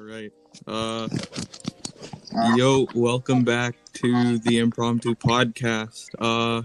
[0.00, 0.32] right.
[0.66, 1.08] Uh,
[2.56, 6.08] yo, welcome back to the Impromptu Podcast.
[6.18, 6.62] Uh,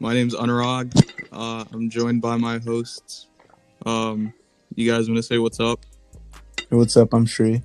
[0.00, 0.92] my name's Anuraag.
[1.32, 3.28] Uh, I'm joined by my hosts.
[3.84, 4.32] Um,
[4.74, 5.84] you guys want to say what's up?
[6.58, 7.14] Hey, what's up?
[7.14, 7.62] I'm Sri.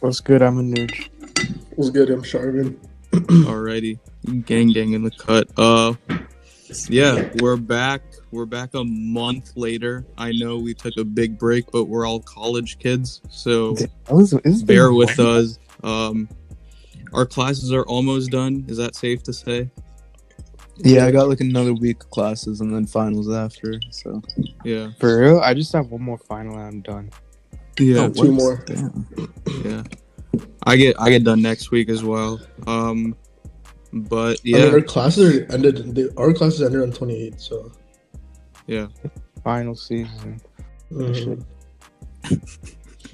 [0.00, 0.42] What's good?
[0.42, 1.08] I'm a nerd.
[1.74, 2.10] What's good?
[2.10, 2.76] I'm Sharvin.
[3.12, 3.98] Alrighty,
[4.44, 5.48] gang gang in the cut.
[5.56, 5.94] Uh,
[6.88, 8.02] yeah, we're back.
[8.32, 10.04] We're back a month later.
[10.18, 14.34] I know we took a big break, but we're all college kids, so That was,
[14.64, 15.28] bear with while.
[15.28, 15.58] us.
[15.84, 16.28] Um,
[17.12, 18.64] our classes are almost done.
[18.68, 19.70] Is that safe to say?
[20.78, 23.80] Yeah, I got like another week of classes and then finals after.
[23.90, 24.20] So
[24.64, 25.40] Yeah, For real?
[25.40, 27.10] I just have one more final and I'm done.
[27.78, 28.62] yeah, Oh, two more.
[28.66, 29.06] Damn.
[29.64, 29.82] yeah.
[30.64, 32.40] I get I get done next week as well.
[32.66, 33.16] Um,
[33.92, 35.94] but I mean, yeah, our classes are ended.
[35.94, 37.40] They, our classes ended on 28.
[37.40, 37.72] So.
[38.66, 38.86] Yeah.
[39.42, 40.40] Final season.
[40.90, 41.44] mhm.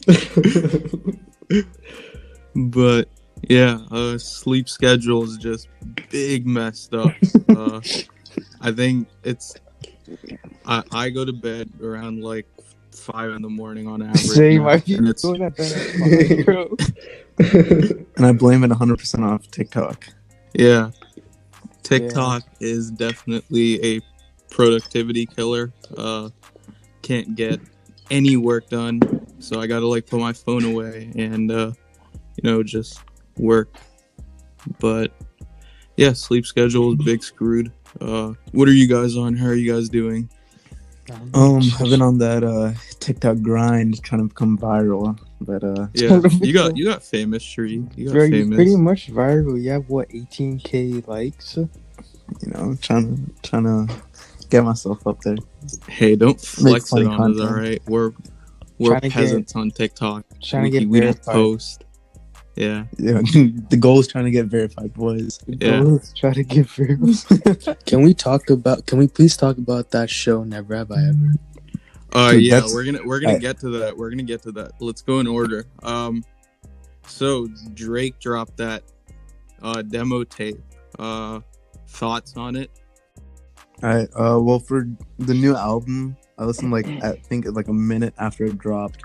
[2.55, 3.09] But
[3.49, 5.69] yeah, uh, sleep schedule is just
[6.11, 7.13] big messed up.
[7.49, 7.81] uh,
[8.61, 9.55] I think it's
[10.67, 12.47] I, I go to bed around like
[12.93, 14.21] five in the morning on average.
[14.21, 14.63] Same.
[14.63, 16.89] now, I feel and it's doing that.
[18.17, 20.07] And I blame it 100% off TikTok.
[20.53, 20.91] yeah.
[21.83, 24.01] TikTok is definitely a
[24.53, 25.73] productivity killer.
[25.97, 26.29] Uh,
[27.03, 27.59] can't get
[28.11, 29.01] any work done,
[29.41, 31.73] so I gotta like put my phone away and uh,
[32.37, 33.01] you know just
[33.37, 33.75] work.
[34.79, 35.13] But
[35.97, 37.73] yeah, sleep schedule is big screwed.
[38.01, 39.37] Uh, what are you guys on?
[39.37, 40.31] How are you guys doing?
[41.35, 46.21] Um, I've been on that uh TikTok grind trying to become viral, but uh, Yeah,
[46.41, 47.85] you got you got famous, Sri.
[47.97, 48.57] You got Bro, famous.
[48.57, 49.61] pretty much viral.
[49.61, 51.59] You have what, 18k likes?
[52.41, 53.95] you know, trying to trying to
[54.53, 55.37] get myself up there.
[55.89, 57.83] Hey, don't flex it funny on us, all right?
[57.89, 58.13] We're
[58.79, 60.25] we're Trying to get- peasants on TikTok.
[60.43, 61.85] Trying we, to get we don't post.
[62.55, 63.13] Yeah, Yeah,
[63.71, 65.41] the goal is trying to get verified, boys.
[65.47, 65.81] Yeah.
[65.81, 67.85] Let's try to get viral.
[67.87, 68.87] Can we talk about?
[68.87, 70.45] Can we please talk about that show?
[70.45, 71.33] Never have I ever.
[72.13, 73.97] Uh, Dude, yeah, we're gonna we're gonna I- get to that.
[73.97, 74.73] We're gonna get to that.
[74.81, 75.65] Let's go in order.
[75.83, 76.23] Um,
[77.07, 78.83] so Drake dropped that
[79.63, 80.61] uh demo tape.
[80.99, 81.41] Uh,
[81.89, 82.71] thoughts on it?
[83.83, 84.09] All right.
[84.15, 84.89] Uh, well, for
[85.19, 89.03] the new album, I listened like I think like a minute after it dropped,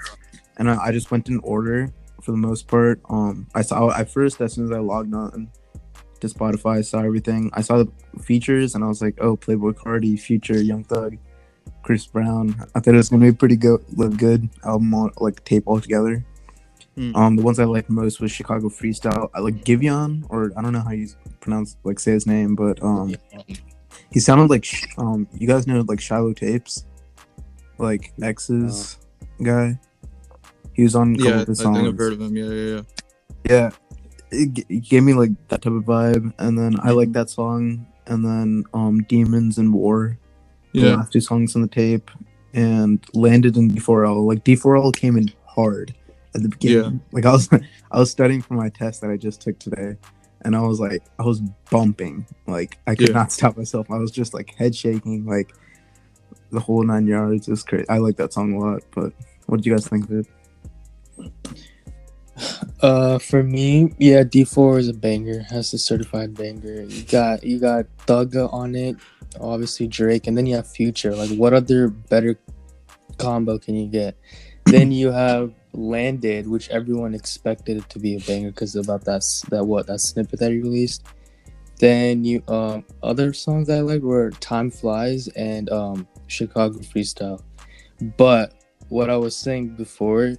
[0.58, 3.02] and I, I just went in order for the most part.
[3.10, 5.50] Um, I saw at first as soon as I logged on
[6.20, 7.50] to Spotify, I saw everything.
[7.54, 11.18] I saw the features, and I was like, oh, Playboi Carti, Future, Young Thug,
[11.84, 12.56] Chris Brown.
[12.76, 15.64] I thought it was gonna be a pretty good, look good album, all, like tape
[15.66, 16.24] altogether.
[16.96, 17.16] Hmm.
[17.16, 19.30] Um, the ones I liked most was Chicago Freestyle.
[19.34, 21.08] I like Giveon, or I don't know how you
[21.40, 23.16] pronounce like say his name, but um,
[24.12, 24.66] he sounded like
[24.98, 26.86] um, you guys know like Shiloh Tapes,
[27.78, 28.98] like X's
[29.44, 29.78] guy.
[30.74, 31.88] He was on a couple Yeah, I of his songs.
[31.90, 32.36] I've heard of him.
[32.38, 32.82] Yeah, yeah, yeah.
[33.50, 33.70] Yeah,
[34.32, 37.30] it, g- it gave me like that type of vibe, and then I like that
[37.30, 40.18] song, and then um, Demons and War,
[40.74, 42.12] the Yeah, last two songs on the tape,
[42.54, 44.26] and landed in D4L.
[44.28, 45.96] Like D4L came in hard
[46.36, 47.02] at the beginning.
[47.02, 47.08] Yeah.
[47.12, 47.50] Like I was,
[47.92, 49.96] I was studying for my test that I just took today,
[50.42, 53.14] and I was like, I was bumping, like I could Yeah.
[53.16, 53.90] not stop myself.
[53.90, 55.54] I was just like head shaking, like
[56.52, 57.48] the whole nine yards.
[57.48, 57.88] It crazy.
[57.90, 58.84] I like that song a lot.
[58.94, 59.14] But
[59.48, 60.28] what did you guys think of it?
[62.82, 65.42] Uh, for me, yeah, D four is a banger.
[65.50, 66.84] Has a certified banger.
[66.84, 68.98] You got you got Thugga on it,
[69.42, 71.16] obviously Drake, and then you have Future.
[71.16, 72.38] Like, what other better
[73.18, 74.16] combo can you get?
[74.66, 79.24] then you have Landed, which everyone expected it to be a banger because about that
[79.50, 81.06] that what that snippet that he released.
[81.80, 87.42] Then you um other songs that I liked were Time Flies and um Chicago Freestyle.
[88.18, 88.54] But
[88.90, 90.34] what I was saying before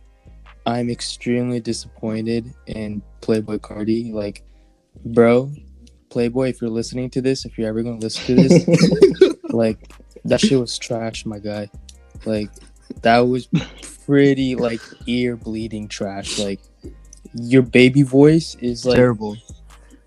[0.69, 4.12] I'm extremely disappointed in Playboi Carti.
[4.12, 4.44] Like,
[5.03, 5.50] bro,
[6.10, 9.91] Playboi, if you're listening to this, if you're ever gonna listen to this, like
[10.26, 11.70] that shit was trash, my guy.
[12.26, 12.50] Like,
[13.03, 13.49] that was
[14.06, 16.38] pretty like ear bleeding trash.
[16.38, 16.60] Like,
[17.35, 19.37] your baby voice is like Terrible.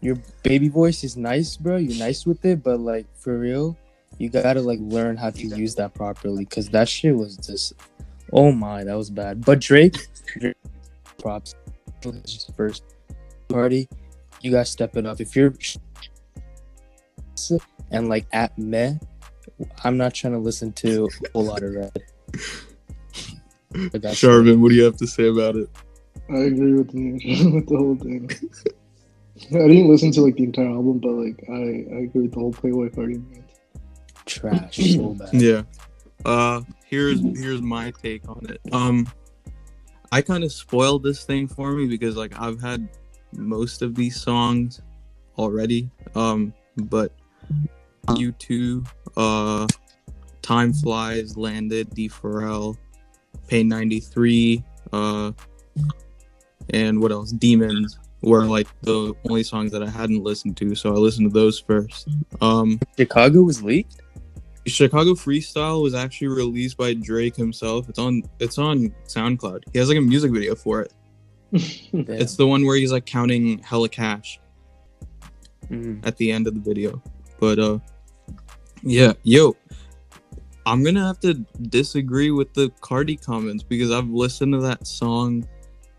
[0.01, 1.77] your baby voice is nice, bro.
[1.77, 3.77] You're nice with it, but like for real,
[4.17, 6.45] you gotta like learn how to use that properly.
[6.45, 7.73] Cause that shit was just,
[8.33, 9.45] oh my, that was bad.
[9.45, 10.55] But Drake, Drake
[11.19, 11.55] props.
[12.57, 12.83] First
[13.47, 13.87] party,
[14.41, 15.21] you gotta step it up.
[15.21, 15.53] If you're
[17.91, 18.95] and like at meh,
[19.83, 22.03] I'm not trying to listen to a Whole Lotta Red.
[23.91, 25.69] But that's Sharvin, what do you have to say about it?
[26.29, 27.13] I agree with you
[27.53, 28.29] with the whole thing.
[29.49, 32.39] I didn't listen to like the entire album, but like I, I agree with the
[32.39, 33.31] whole Playboi Carti.
[33.31, 33.43] Man.
[34.25, 35.33] trash, so bad.
[35.33, 35.63] Yeah.
[36.25, 38.61] Uh, here's here's my take on it.
[38.71, 39.07] Um,
[40.11, 42.87] I kind of spoiled this thing for me because like I've had
[43.33, 44.81] most of these songs
[45.37, 45.89] already.
[46.15, 47.13] Um, but
[48.15, 48.83] you two,
[49.17, 49.67] uh,
[50.41, 52.77] Time Flies, Landed, D4L,
[53.51, 54.63] Pain 93,
[54.93, 55.33] uh,
[56.69, 57.33] and what else?
[57.33, 61.33] Demons were like the only songs that I hadn't listened to, so I listened to
[61.33, 62.07] those first.
[62.39, 64.03] Um, Chicago was leaked.
[64.67, 67.89] Chicago Freestyle was actually released by Drake himself.
[67.89, 69.63] It's on it's on SoundCloud.
[69.73, 70.93] He has like a music video for it.
[71.91, 74.39] It's the one where he's like counting hella cash
[75.69, 76.05] Mhm.
[76.07, 77.01] at the end of the video.
[77.37, 77.79] But uh
[78.81, 79.57] yeah, yo,
[80.65, 81.33] I'm gonna have to
[81.69, 85.47] disagree with the Carti comments because I've listened to that song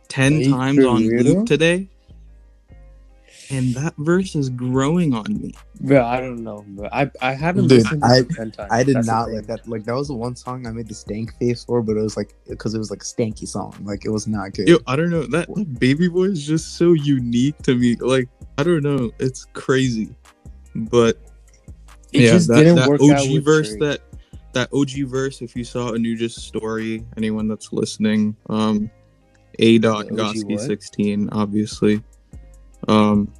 [0.09, 1.25] ten Are you times for on real?
[1.25, 1.89] loop today.
[3.51, 5.53] And that verse is growing on me.
[5.81, 6.89] Bro, I don't know, bro.
[6.93, 8.69] I I haven't Dude, listened to I- it ten times.
[8.71, 9.69] I did That's not like that.
[9.69, 12.17] Like that was the one song I made the stank face for, but it was
[12.17, 13.75] like because it was like a stanky song.
[13.83, 14.69] Like it was not good.
[14.69, 15.25] Yo, I don't know.
[15.27, 17.97] That, that baby boy is just so unique to me.
[17.97, 18.29] Like,
[18.59, 19.11] I don't know.
[19.19, 20.15] It's crazy.
[20.75, 21.19] But
[22.13, 23.81] It yeah, just that, didn't that work out OG with verse Drake.
[23.81, 24.01] that
[24.53, 28.91] that OG verse, if you saw Anuj's story, anyone that's listening, um
[29.59, 32.03] A dot Goski sixteen, obviously.
[32.89, 33.33] Um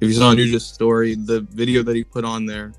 [0.00, 2.72] if you saw Anuj's story, the video that he put on there,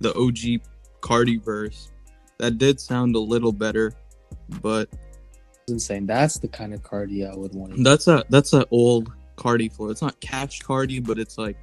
[0.00, 0.62] the OG
[1.00, 1.90] Carti verse,
[2.38, 3.92] that did sound a little better,
[4.60, 4.88] but
[5.68, 6.06] insane.
[6.06, 7.82] That's the kind of Carti I would want.
[7.84, 9.88] That's a that's a old Carti flow.
[9.90, 11.56] It's not Cash Carti, but it's like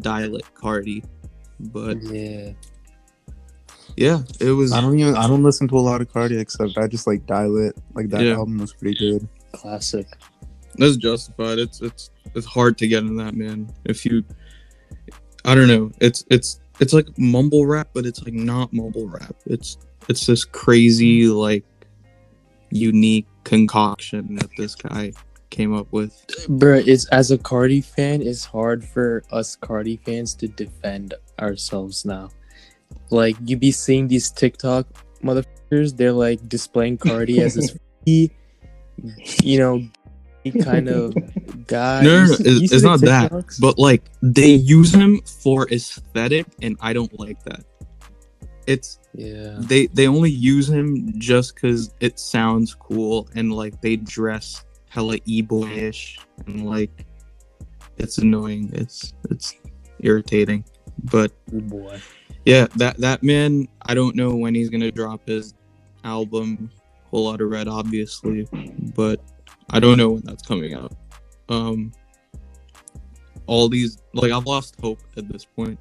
[0.00, 1.04] Die Lit Carti.
[1.60, 2.52] But Yeah.
[3.96, 4.72] Yeah, it was.
[4.72, 5.16] I don't even.
[5.16, 7.76] I don't listen to a lot of Carti except I just like Die Lit.
[7.94, 8.34] Like that Yeah.
[8.34, 9.26] album was pretty good.
[9.52, 10.06] Classic.
[10.74, 11.58] That's justified.
[11.58, 13.72] It's it's it's hard to get in that man.
[13.86, 14.22] If you,
[15.46, 15.90] I don't know.
[16.00, 19.34] It's it's it's like mumble rap, but it's like not mumble rap.
[19.46, 19.78] It's
[20.08, 21.64] it's this crazy like
[22.70, 25.12] unique concoction that this guy
[25.48, 26.22] came up with.
[26.48, 32.04] Bro, it's as a Carti fan, it's hard for us Carti fans to defend ourselves
[32.04, 32.28] now.
[33.10, 34.86] Like you be seeing these TikTok
[35.22, 37.76] motherfuckers, they're like displaying Carti as this
[39.42, 39.82] you know
[40.62, 41.14] kind of
[41.66, 42.02] guy.
[42.02, 45.68] No, no, You no, it's- it's the not that, But like they use him for
[45.70, 47.64] aesthetic, and I don't like that.
[48.66, 49.56] It's yeah.
[49.60, 55.18] they they only use him just because it sounds cool and like they dress hella
[55.24, 57.06] e-boyish and like
[57.98, 59.54] it's annoying it's it's
[60.00, 60.64] irritating
[61.04, 62.00] but Good boy.
[62.46, 65.54] Yeah that that man i don't know when he's gonna drop his
[66.04, 66.70] album
[67.10, 68.46] Whole Lotta Red obviously
[68.94, 69.20] but
[69.70, 70.92] i don't know when that's coming out.
[71.48, 71.92] Um
[73.46, 75.80] all these like i've lost hope at this point.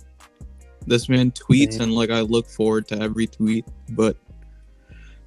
[0.88, 4.18] This man tweets and like i look forward to every tweet but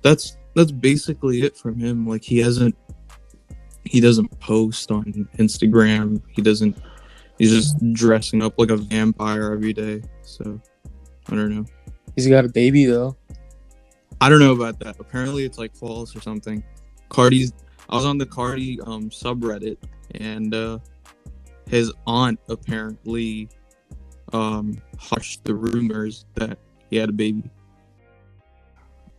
[0.02, 2.04] that's that's basically it from him.
[2.04, 2.76] Like he hasn't
[3.84, 5.04] he doesn't post on
[5.38, 6.20] instagram.
[6.32, 6.76] He doesn't
[7.38, 10.60] he's just dressing up like a vampire every day so
[11.28, 11.64] i don't know
[12.18, 13.16] He's got a baby though.
[14.20, 14.96] I don't know about that.
[14.98, 16.64] Apparently, it's like false or something.
[17.10, 17.52] Carti's.
[17.88, 19.76] I was on the Carti um subreddit,
[20.16, 20.80] and uh,
[21.68, 23.48] his aunt apparently
[24.32, 26.58] um hushed the rumors that
[26.90, 27.48] he had a baby.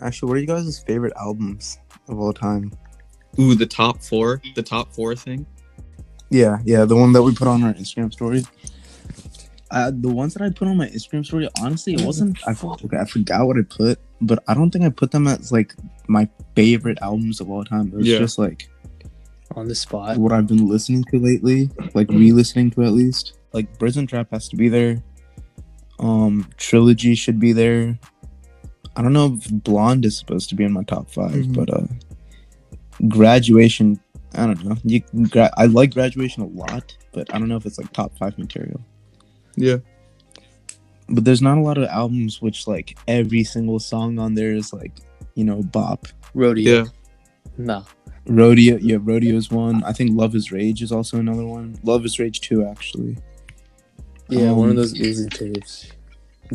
[0.01, 1.79] Actually, what are you guys' favorite albums
[2.09, 2.69] of all time?
[3.39, 4.41] Ooh, the top four.
[4.55, 5.45] The top four thing.
[6.29, 8.43] Yeah, yeah, the one that we put on our Instagram story.
[9.71, 12.37] Uh, the ones that I put on my Instagram story, honestly, it wasn't.
[12.47, 15.51] I, okay, I forgot what I put, but I don't think I put them as
[15.51, 15.73] like
[16.07, 17.87] my favorite albums of all time.
[17.87, 18.17] It was Yeah.
[18.17, 18.67] just like
[19.55, 20.17] On the spot.
[20.17, 23.33] what I've been listening to lately, like re-listening to at least.
[23.53, 25.03] Like Prison Trap has to be there.
[25.99, 27.99] Um, Trilogy should be there.
[28.95, 31.53] I don't know if Blonde is supposed to be in my top 5 Mhm.
[31.55, 31.85] but uh,
[33.07, 33.99] Graduation.
[34.35, 34.75] I don't know.
[34.83, 38.17] You, gra- I like Graduation a lot, but I don't know if it's like top
[38.17, 38.79] five material.
[39.59, 39.77] Yeah.
[41.09, 44.71] But there's not a lot of albums which like every single song on there is
[44.73, 44.93] like
[45.35, 46.07] you know bop.
[46.33, 46.83] Rodeo.
[46.83, 46.85] Yeah.
[47.57, 47.85] No.
[48.27, 49.83] Rodeo, yeah, Rodeo's one.
[49.83, 51.79] I think Luv Is Rage is also another one.
[51.83, 53.17] Luv Is Rage two, actually.
[54.29, 55.87] Yeah, one of Um, those Uzi tapes.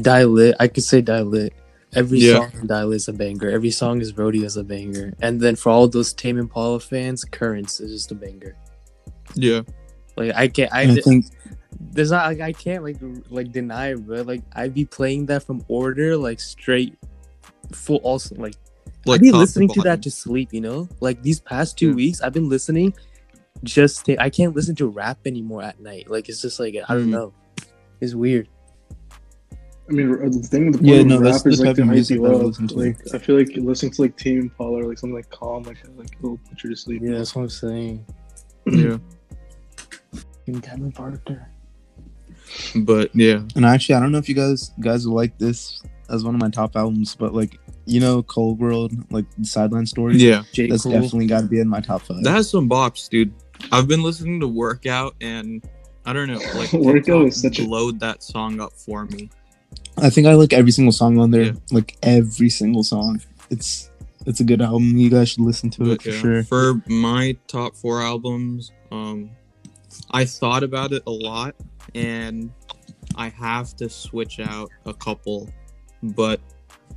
[0.01, 0.55] Die Lit.
[0.61, 1.53] I could say Die Lit.
[1.95, 2.35] Every Yeah.
[2.49, 3.51] song on Die Lit is a banger.
[3.51, 5.15] Every song is Rodeo is a banger.
[5.21, 8.55] And then for all those Tame Impala fans, Currents is just a banger.
[9.35, 9.63] Yeah.
[10.17, 10.73] Like I can't.
[10.73, 11.27] I, I think
[11.93, 12.97] there's not like I can't like
[13.31, 16.97] like deny it, but like I'd be playing that from order like straight
[17.73, 18.55] full also like
[19.07, 19.91] Like I'd be listening to bottom.
[19.91, 20.88] that to sleep, you know?
[21.00, 21.95] Like these past two Yeah.
[21.95, 22.95] weeks I've been listening
[23.62, 26.11] just to, I can't listen to rap anymore at night.
[26.11, 27.11] Like it's just like I don't Mm.
[27.11, 27.33] know.
[28.00, 28.49] It's weird.
[29.88, 31.76] I mean, the thing with the Yeah, no, of that's rap is the like type
[31.76, 32.75] to of hype music you I listen to.
[32.75, 35.76] Like, I feel like listening to like Tame Impala or like something like calm, like
[35.97, 37.03] like it'll put you to sleep.
[37.05, 38.05] Yeah, that's what I'm saying.
[38.67, 38.97] Yeah,
[40.47, 41.49] Even Kevin Parker.
[42.77, 46.25] But yeah, And actually, I don't know if you guys guys will like this as
[46.25, 50.17] one of my top albums, but like you know, Cole World, like the Sideline Story.
[50.17, 50.69] yeah, J.
[50.69, 50.93] that's Cole.
[50.93, 52.23] definitely got to be in my top five.
[52.23, 53.33] that has some bops, dude.
[53.73, 55.63] I've been listening to Workout, and
[56.07, 59.29] I don't know, like Workout TikTok is such a- blowed that song up for me.
[59.99, 61.53] I think I like every single song on there, Yeah.
[61.73, 63.21] like every single song.
[63.51, 63.91] It's
[64.27, 64.97] it's a good album.
[64.97, 66.45] You guys should listen to it for yeah, sure.
[66.45, 69.31] For my top four albums, um,
[70.11, 71.55] I thought about it a lot,
[71.95, 72.51] and
[73.17, 75.51] I have to switch out a couple.
[76.03, 76.41] But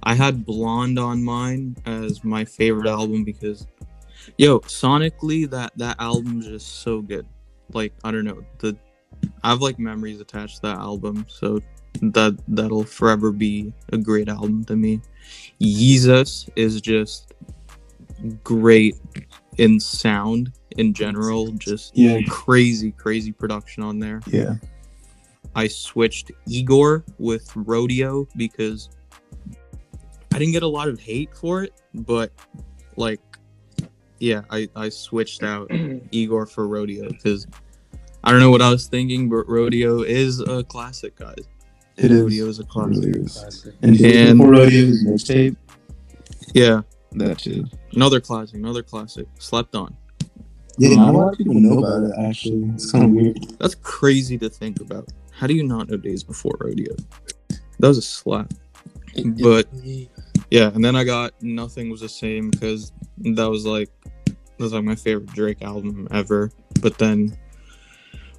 [0.03, 3.67] I had Blonde on mine as my favorite album because,
[4.37, 7.25] yo, sonically that that album's just so good.
[7.73, 8.77] Like I don't know the,
[9.43, 11.59] I have like memories attached to that album, so
[12.01, 15.01] that that'll forever be a great album to me.
[15.61, 17.33] Jesus is just
[18.43, 18.95] great
[19.57, 21.51] in sound in general.
[21.53, 22.19] Just Yeah.
[22.27, 24.21] crazy, crazy production on there.
[24.27, 24.55] Yeah,
[25.55, 28.89] I switched Igor with Rodeo because
[30.33, 32.31] I didn't get a lot of hate for it, but
[32.95, 33.19] like,
[34.19, 35.69] yeah, I, I switched out
[36.11, 37.47] Igor for Rodeo because
[38.23, 41.35] I don't know what I was thinking, but Rodeo is a classic, guys.
[41.97, 42.21] it is.
[42.21, 43.03] Rodeo is a classic.
[43.05, 43.37] really is.
[43.37, 43.73] Classic.
[43.81, 45.55] And, And- before Rodeo's mixtape,
[46.53, 46.81] Yeah,
[47.13, 47.65] that shit.
[47.93, 49.27] another classic, another classic.
[49.39, 49.95] Slept on.
[50.79, 52.11] Yeah, not a lot of people know about it.
[52.29, 53.37] Actually, it's kind of weird.
[53.57, 55.07] That's crazy to think about.
[55.37, 56.95] How do you not know Days Before Rodeo?
[57.79, 58.53] That was a slap.
[59.41, 59.67] But-
[60.49, 63.89] Yeah, and then I got Nothing Was the Same because that was like
[64.25, 66.51] that was like my favorite Drake album ever.
[66.81, 67.37] But then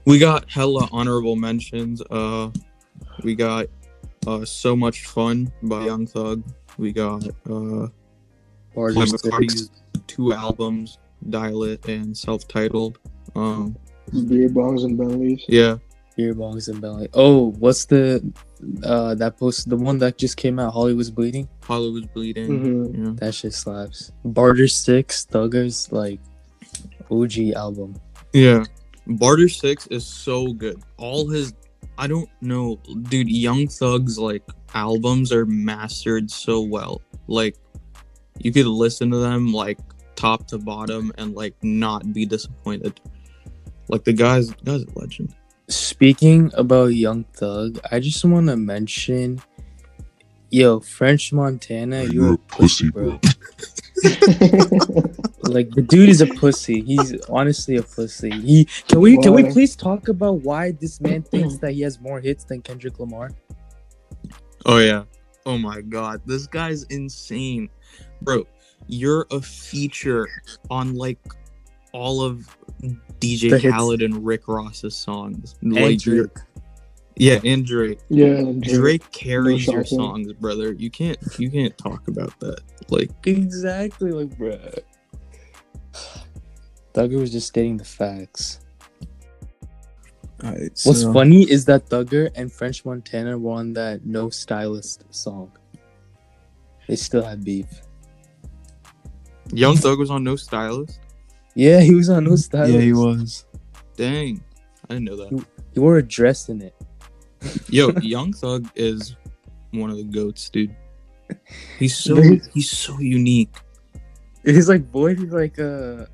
[0.05, 2.01] we got hella honorable mentions.
[2.11, 2.51] Uh
[3.23, 3.67] we got
[4.27, 6.43] uh So Much Fun by Young Thug.
[6.79, 7.89] We got uh
[8.75, 9.29] Bars Playboi of Six.
[9.29, 9.71] Carti's
[10.07, 12.99] two albums, Die Lit and Self Titled.
[13.37, 13.77] Um
[14.29, 15.45] Beer bongs and Bentleys.
[15.49, 15.77] yeah.
[16.19, 17.09] Beer bongs and belly.
[17.15, 18.21] Oh, what's the
[18.83, 20.73] uh that post the one that just came out?
[20.73, 21.49] Hollywood's bleeding.
[21.63, 22.49] Hollow was bleeding.
[22.51, 23.07] Mhm.
[23.07, 23.13] Yeah.
[23.21, 24.11] That shit slaps.
[24.25, 26.19] Barter Six, Thuggers, like
[27.09, 27.95] OG album.
[28.33, 28.65] Yeah.
[29.07, 30.83] Barter Six is so good.
[30.97, 31.55] All his
[31.97, 34.43] I don't know, dude, Young Thug's like
[34.75, 37.01] albums are mastered so well.
[37.29, 37.57] Like
[38.39, 39.79] you could listen to them like
[40.17, 43.01] top to bottom and like not be disappointed.
[43.89, 45.33] Like the guy's the guy's a legend.
[45.69, 49.43] Speaking about Young Thug, I just want to mention,
[50.51, 53.21] yo, French Montana, you're a pussy, bro.
[55.43, 56.81] like the dude is a pussy.
[56.81, 58.31] He's honestly a pussy.
[58.31, 62.01] He can we can we please talk about why this man thinks that he has
[62.01, 63.31] more hits than Kendrick Lamar?
[64.67, 65.05] Oh yeah.
[65.47, 66.23] Oh my god.
[66.27, 67.69] This guy's insane.
[68.23, 68.47] Bro,
[68.87, 70.29] you're a feature
[70.71, 71.19] on like
[71.93, 72.57] all of
[73.21, 73.75] DJ The hits.
[73.75, 75.57] Khaled and Rick Ross's songs.
[75.63, 76.29] And Like Drake.
[77.17, 77.99] Yeah, and Drake.
[78.09, 78.77] Yeah, and Drake.
[78.77, 80.73] Drake carries your songs, brother.
[80.73, 82.61] You can't you can't talk about that.
[82.89, 84.59] Like Exactly, like bro.
[86.95, 88.61] Thugger was just stating the facts.
[90.43, 95.51] Alright, What's funny is that Thugger and French Montana were on that No Stylist song.
[96.87, 97.67] They still had beef.
[99.53, 101.01] Young Thug was on No Stylist.
[101.59, 102.73] Yeah, he was on No Stylist.
[102.73, 103.45] Yeah, he was.
[103.97, 104.45] Dang.
[104.89, 105.45] I didn't know that.
[105.75, 106.73] He wore a dress in it.
[107.69, 109.17] Yo, Young Thug is
[109.73, 110.75] one of the goats, dude.
[111.81, 112.23] He's so
[112.55, 113.53] he's so unique.
[114.45, 116.07] He's like, boy, he's like, uh.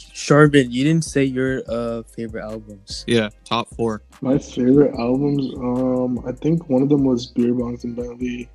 [0.00, 3.04] Sharvin, you didn't say your uh favorite albums.
[3.06, 4.02] Yeah, top four.
[4.22, 8.48] My favorite albums, um, I think one of them was Beer Bongs and Bentley,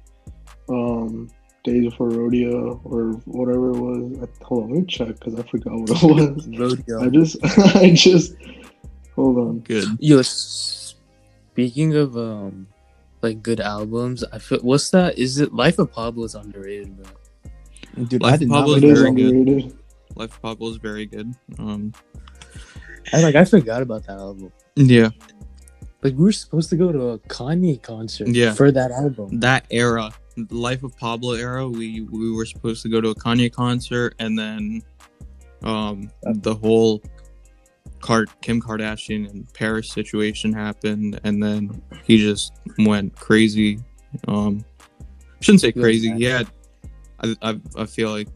[0.70, 1.30] um,
[1.65, 4.19] Days Before Rodeo, or whatever it was.
[4.29, 6.03] I, hold on, let me check because I forgot what it
[6.36, 6.48] was.
[6.60, 7.03] rodeo.
[7.03, 7.38] I just,
[7.75, 8.36] I just,
[9.15, 9.60] hold on.
[9.60, 9.86] Good.
[10.00, 12.67] Yo, speaking of um,
[13.22, 15.17] like good albums, I feel what's that?
[15.17, 17.12] Is it Life of Pablo is underrated, bro?
[18.05, 19.45] Dude, Life of Pablo like It is very that.
[19.45, 19.77] good.
[20.15, 21.34] Life of Pablo is very good.
[21.60, 21.93] Um
[23.13, 24.51] I like I forgot about that album.
[24.75, 25.10] yeah.
[26.03, 28.53] Like we were supposed to go to a Kanye concert Yeah.
[28.53, 29.39] for that album.
[29.39, 30.12] That era,
[30.50, 34.38] Life of Pablo era, we we were supposed to go to a Kanye concert and
[34.38, 34.82] then
[35.63, 37.01] um the whole
[38.01, 43.80] Car- Kim Kardashian and Paris situation happened and then he just went crazy.
[44.27, 44.65] Um
[45.39, 46.12] shouldn't say crazy.
[46.13, 46.48] He had
[47.20, 48.27] I, I I feel like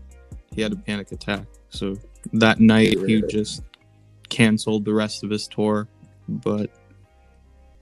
[0.55, 1.45] he had a panic attack.
[1.69, 1.97] So
[2.33, 3.63] that night he just
[4.29, 5.87] canceled the rest of his tour.
[6.27, 6.69] But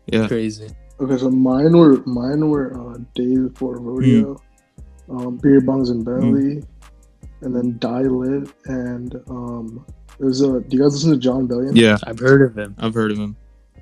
[0.07, 0.69] yeah, Crazy.
[0.99, 4.41] Okay, so mine were mine were uh, Days Before Rodeo,
[5.09, 6.63] um, Beer Bongs and Bentley,
[7.41, 9.85] and then Die Lit, and um,
[10.19, 10.59] there's a.
[10.61, 11.75] Do you guys listen to Jon Bellion?
[11.75, 12.75] Yeah, I've heard of him.
[12.79, 13.35] I've heard of him.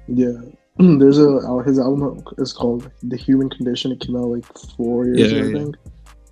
[0.07, 0.33] Yeah.
[0.77, 3.93] There's a his album is called The Human Condition.
[3.93, 4.43] It came out like
[4.75, 5.57] four years Yeah, ago, I yeah.
[5.63, 5.75] think.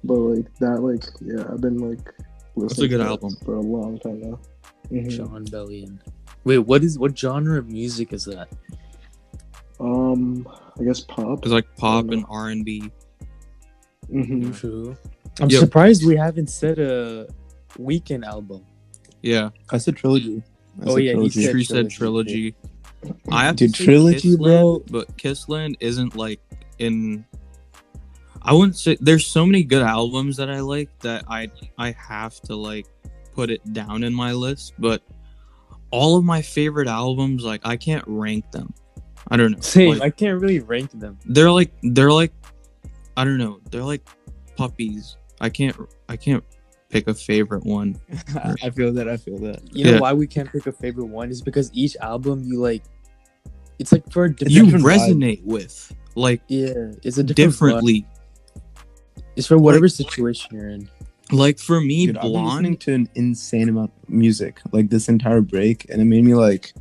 [0.03, 2.17] But like that, like yeah, I've been like That's
[2.57, 3.37] a listening good to album.
[3.45, 4.39] for a long time now.
[4.91, 5.09] Mhm.
[5.11, 5.97] Jon Bellion.
[6.43, 8.49] Wait, what is what genre of music is that?
[9.83, 10.47] Um,
[10.79, 11.39] I guess pop.
[11.43, 12.89] It's like pop and R and B.
[14.09, 14.95] hmm True.
[15.41, 15.59] I'm Yep.
[15.59, 17.27] surprised we haven't said a
[17.77, 18.63] Weeknd album.
[19.21, 20.41] Yeah, I said trilogy.
[20.81, 21.41] I Oh, said yeah, he trilogy.
[21.41, 22.55] said Tree said trilogy, trilogy.
[23.31, 24.83] I have to Dude, say trilogy, Kissland, bro.
[24.91, 26.39] but Kissland isn't like
[26.79, 27.25] in.
[28.41, 32.39] I wouldn't say there's so many good albums that I like that I I have
[32.41, 32.85] to like
[33.33, 35.01] put it down in my list, but
[35.91, 38.73] all of my favorite albums like I can't rank them.
[39.29, 39.59] I don't know.
[39.61, 39.99] Same.
[39.99, 41.17] Like, I can't really rank them.
[41.25, 42.33] they're like they're like
[43.15, 43.59] I don't know.
[43.71, 44.07] They're like
[44.55, 45.17] puppies.
[45.39, 45.75] I can't
[46.09, 46.43] I can't
[46.89, 47.99] pick a favorite one.
[48.63, 49.09] I feel that.
[49.09, 49.61] I feel that.
[49.75, 52.83] You know why we can't pick a favorite one is because each album you like.
[53.79, 54.51] It's like for a different.
[54.51, 55.09] You different vibe.
[55.09, 57.35] resonate with like yeah, it's a different vibe.
[57.35, 58.07] differently.
[59.35, 60.89] It's for whatever situation you're in.
[61.31, 65.09] Like for me, Dude, I've been listening to an insane amount of music like this
[65.09, 66.73] entire break, and it made me like,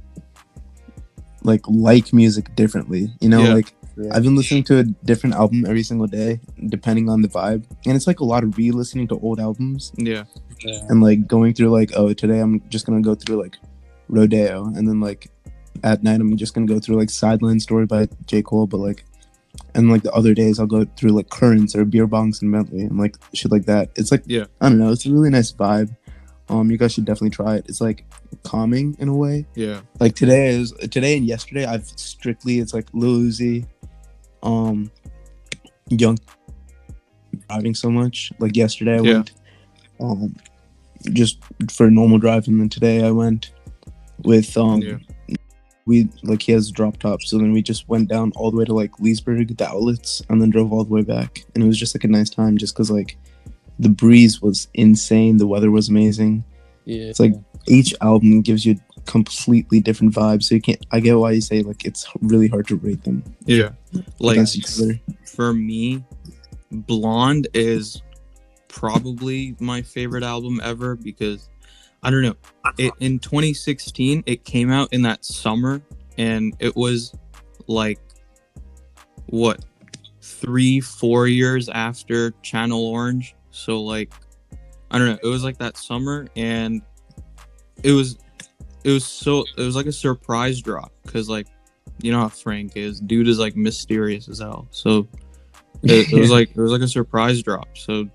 [1.44, 3.08] like like music differently.
[3.20, 3.54] You know, Yeah.
[3.54, 4.10] like Yeah.
[4.14, 7.94] I've been listening to a different album every single day, depending on the vibe, and
[7.94, 10.24] it's like a lot of re-listening to old albums Yeah,
[10.64, 10.80] Yeah.
[10.88, 13.56] and like going through like, oh, today I'm just gonna go through like
[14.08, 15.30] Rodeo, and then like
[15.84, 19.04] at night I'm just gonna go through like Sideline Story by J Cole, but like.
[19.74, 22.80] And like the other days, I'll go through like Currents or Beer Bongs and Bentley
[22.82, 23.90] and like shit like that.
[23.96, 24.44] It's like Yeah.
[24.62, 24.90] I don't know.
[24.90, 25.94] It's a really nice vibe.
[26.52, 27.64] Um, you guys should definitely try it.
[27.66, 28.04] It's like
[28.42, 29.46] calming in a way.
[29.54, 31.64] yeah, Like today is today and yesterday.
[31.64, 33.66] I've strictly it's like Lil Uzi,
[34.42, 34.90] um,
[35.88, 36.18] Young
[37.48, 38.32] driving so much.
[38.38, 39.12] Like yesterday, I Yeah.
[39.14, 39.32] went,
[39.98, 40.36] um,
[41.12, 41.38] just
[41.70, 43.52] for a normal drive, and then today I went
[44.24, 44.98] with um, Yeah.
[45.86, 48.66] we like he has drop top, so then we just went down all the way
[48.66, 51.78] to like Leesburg, the outlets, and then drove all the way back, and it was
[51.78, 53.16] just like a nice time, just because like
[53.78, 56.44] the breeze was insane, the weather was amazing.
[56.84, 57.04] Yeah.
[57.04, 57.34] It's like
[57.66, 60.84] each album gives you a completely different vibe, so you can't.
[60.90, 63.70] I get why you say like it's really hard to rate them yeah.
[64.18, 65.00] Like against each other.
[65.24, 66.04] for me,
[66.70, 68.02] Blonde is
[68.68, 71.50] probably my favorite album ever because
[72.02, 72.36] I don't know.
[72.78, 75.82] It in 2016 it came out in that summer
[76.18, 77.14] and it was
[77.66, 78.00] like
[79.26, 79.64] what
[80.20, 83.36] three four years after Channel Orange.
[83.52, 84.12] So like
[84.90, 85.18] I don't know.
[85.22, 86.82] It was like that summer and
[87.82, 88.18] it was
[88.84, 91.46] it was so it was like a surprise drop because like
[92.00, 93.00] you know how Frank is.
[93.00, 94.66] Dude is like mysterious as hell.
[94.70, 95.06] So
[95.82, 97.68] it, it was like it was like a surprise drop.
[97.76, 98.08] So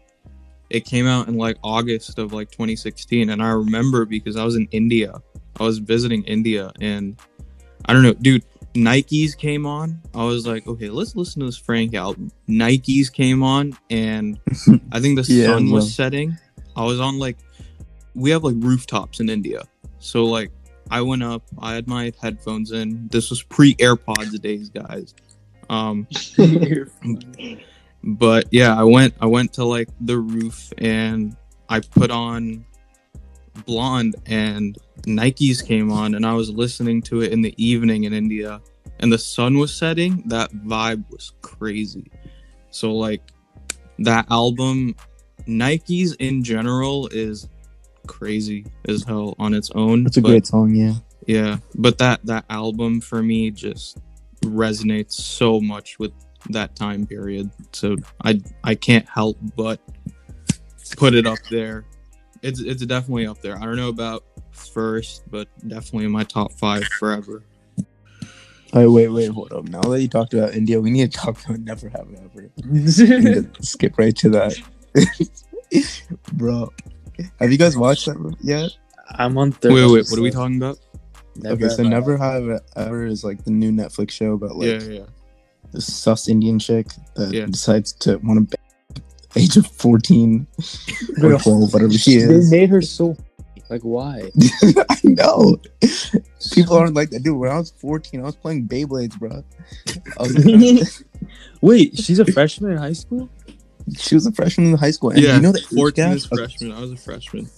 [0.69, 4.55] it came out in like August of like 2016, and I remember because I was
[4.55, 5.13] in India.
[5.59, 7.19] I was visiting India, and
[7.85, 8.43] I don't know, dude.
[8.77, 10.01] Nikes came on.
[10.13, 12.31] I was like, okay, let's listen to this Frank album.
[12.47, 14.39] Nikes came on, and
[14.91, 15.89] I think the Yeah, sun was well.
[15.89, 16.37] setting.
[16.75, 17.37] I was on like,
[18.13, 19.63] we have like rooftops in India,
[19.99, 20.51] so like
[20.91, 21.41] I went up.
[21.59, 23.07] I had my headphones in.
[23.07, 25.15] This was pre AirPods days, guys.
[25.69, 26.07] Um,
[28.03, 29.15] but yeah, I went.
[29.19, 31.35] I went to like the roof and
[31.67, 32.65] I put on
[33.65, 38.13] Blonde and Nikes came on, and I was listening to it in the evening in
[38.13, 38.61] India,
[38.99, 40.23] and the sun was setting.
[40.27, 42.11] That vibe was crazy.
[42.71, 43.21] So like
[43.99, 44.95] that album,
[45.47, 47.47] Nikes in general is
[48.07, 50.03] crazy as hell on its own.
[50.03, 50.93] That's a but- great song, yeah.
[51.25, 53.99] yeah, but that that album for me just
[54.43, 56.11] resonates so much with
[56.49, 57.49] that time period.
[57.73, 59.79] So I I can't help but
[60.95, 61.85] put it up there.
[62.47, 63.57] It's it's definitely up there.
[63.57, 67.43] I don't know about first, but definitely in my top five forever.
[68.73, 69.65] All right, wait, wait, hold up.
[69.65, 72.49] Now that you talked about India, we need to talk about Never Have I Ever.
[72.65, 74.55] We need to skip right to that,
[76.33, 76.71] bro.
[77.39, 78.71] Have you guys watched that yet?
[79.09, 79.73] I'm on third.
[79.73, 80.77] Wait, wait, what are we talking about?
[81.45, 85.05] okay, so Never Have Ever is like the new Netflix show about like yeah, yeah.
[85.71, 87.45] this sus Indian chick that Yeah.
[87.45, 88.56] decides to want to
[89.37, 90.47] age of 14
[91.23, 92.51] or 12, whatever she They is.
[92.51, 93.15] made her so
[93.69, 94.29] like why?
[94.89, 95.57] I know.
[96.53, 97.23] People aren't like that.
[97.23, 99.43] Dude, when I was 14, I was playing Beyblades, bro.
[100.19, 101.27] I
[101.61, 103.29] Wait, she's a freshman in high school.
[103.97, 105.09] she was a freshman in high school.
[105.09, 106.71] And yeah, you know the age 14 is freshman.
[106.71, 107.49] I was a freshman.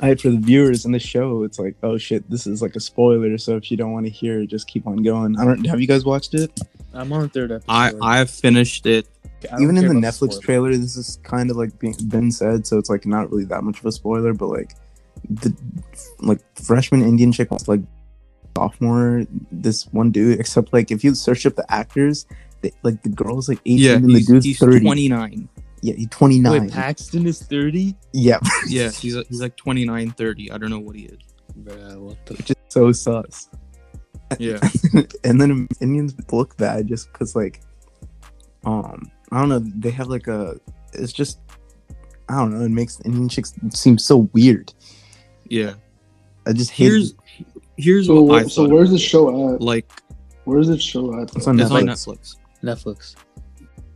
[0.00, 2.74] I had for the viewers in the show, it's like, oh shit, this is like
[2.76, 3.36] a spoiler.
[3.36, 5.38] So if you don't want to hear, it, just keep on going.
[5.38, 5.62] I don't.
[5.66, 6.58] Have you guys watched it?
[6.94, 7.70] I'm on the third episode.
[7.70, 9.06] I I've finished it.
[9.44, 10.38] I don't Even in the Netflix spoilers.
[10.40, 13.62] trailer, this is kind of like being been said, so it's like not really that
[13.64, 14.34] much of a spoiler.
[14.34, 14.74] But like
[15.28, 15.54] the
[16.20, 17.80] like freshman Indian chick was like
[18.56, 19.24] sophomore.
[19.50, 22.26] This one dude, except like if you search up the actors,
[22.60, 24.80] they, like the girl's like eighteen Yeah, and the he's, dude's he's thirty.
[24.80, 25.48] 29.
[25.82, 26.62] Yeah, he's twenty nine.
[26.64, 27.96] Wait, Paxton is 30?
[28.12, 30.50] yeah, Yeah, he's he's like 29, 30.
[30.52, 31.18] I don't know what he is.
[31.62, 33.48] Bruh, what the which is so sus.
[34.38, 34.60] Yeah.
[35.24, 37.62] and then Indians look bad just because like,
[38.64, 39.58] um, I don't know.
[39.60, 40.58] They have like a.
[40.92, 41.38] It's just,
[42.28, 42.64] I don't know.
[42.64, 44.72] It makes Indian chicks seem so weird.
[45.48, 45.74] Yeah.
[46.46, 46.86] I just hate.
[46.86, 47.14] Here's
[47.76, 48.70] here's So, what I so thought.
[48.74, 49.60] where's the show at?
[49.60, 49.90] like
[50.44, 51.34] Where's the show at?
[51.36, 52.36] It's on it's on Netflix.
[52.62, 53.14] Netflix.
[53.16, 53.16] Netflix.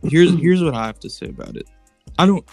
[0.03, 1.67] Here's here's what I have to say about it.
[2.19, 2.45] I don't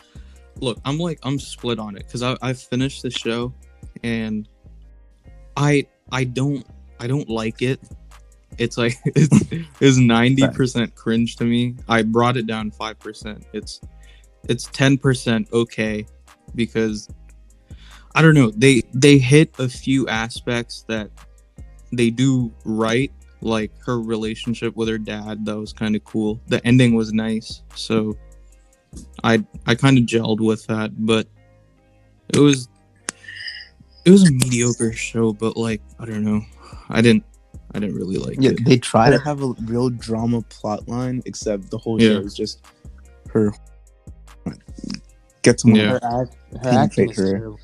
[0.61, 0.79] look.
[0.85, 3.53] I'm like I'm split on it because I I finished the show,
[4.03, 4.49] and
[5.57, 6.67] I I don't
[6.99, 7.81] I don't like it.
[8.59, 11.77] It's like it's, ninety percent cringe to me.
[11.89, 13.45] I brought it down five percent.
[13.53, 13.81] It's
[14.49, 16.07] it's ten percent okay
[16.55, 17.09] because
[18.15, 18.51] I don't know.
[18.51, 21.11] They they hit a few aspects that
[21.93, 23.13] they do right
[23.43, 27.63] like her relationship with her dad that was kind of cool the ending was nice
[27.75, 28.17] so
[29.25, 31.27] i i kind of gelled with that but
[32.29, 32.69] it was
[34.05, 36.41] it was a mediocre show but like i don't know
[36.89, 37.25] i didn't
[37.75, 41.23] i didn't really like Yeah, it they try to have a real drama plot line,
[41.27, 42.11] except the whole Yeah.
[42.15, 42.65] show is just
[43.31, 43.53] her
[45.43, 45.91] gets more Yeah.
[45.93, 47.59] Her, act, her acting is terrible.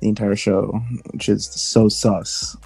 [0.00, 0.80] the entire show,
[1.12, 2.56] which is so sus.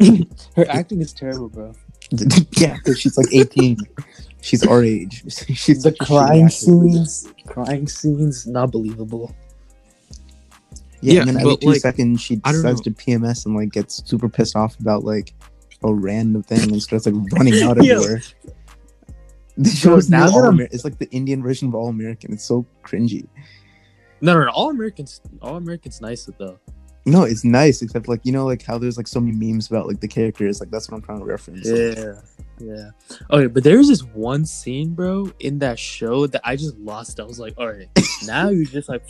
[0.56, 1.72] Her acting is terrible, bro.
[2.56, 3.76] yeah, because she's like 18.
[4.40, 5.22] she's our age.
[5.54, 9.32] she's The such crying scenes, crying scenes, not believable.
[11.02, 13.44] Yeah, Yeah, and then every but, two like, seconds she I don't decides to PMS
[13.46, 15.34] and like gets super pissed off about like
[15.84, 17.94] a random thing and starts like running out Yeah.
[17.94, 18.22] everywhere.
[19.56, 22.32] The show is now now that it's like the Indian version of All American.
[22.32, 23.26] It's so cringy.
[24.20, 24.50] No, no, no.
[24.50, 26.58] All Americans, all Americans, nice though.
[27.06, 29.86] No, it's nice, except like you know, like how there's like so many memes about
[29.86, 30.60] like the characters.
[30.60, 31.66] Like that's what I'm trying to reference.
[31.66, 32.20] Yeah,
[32.58, 32.90] yeah.
[33.30, 37.18] Okay, but there's this one scene, bro, in that show that I just lost.
[37.18, 37.88] I was like, all right,
[38.26, 39.02] now you're just like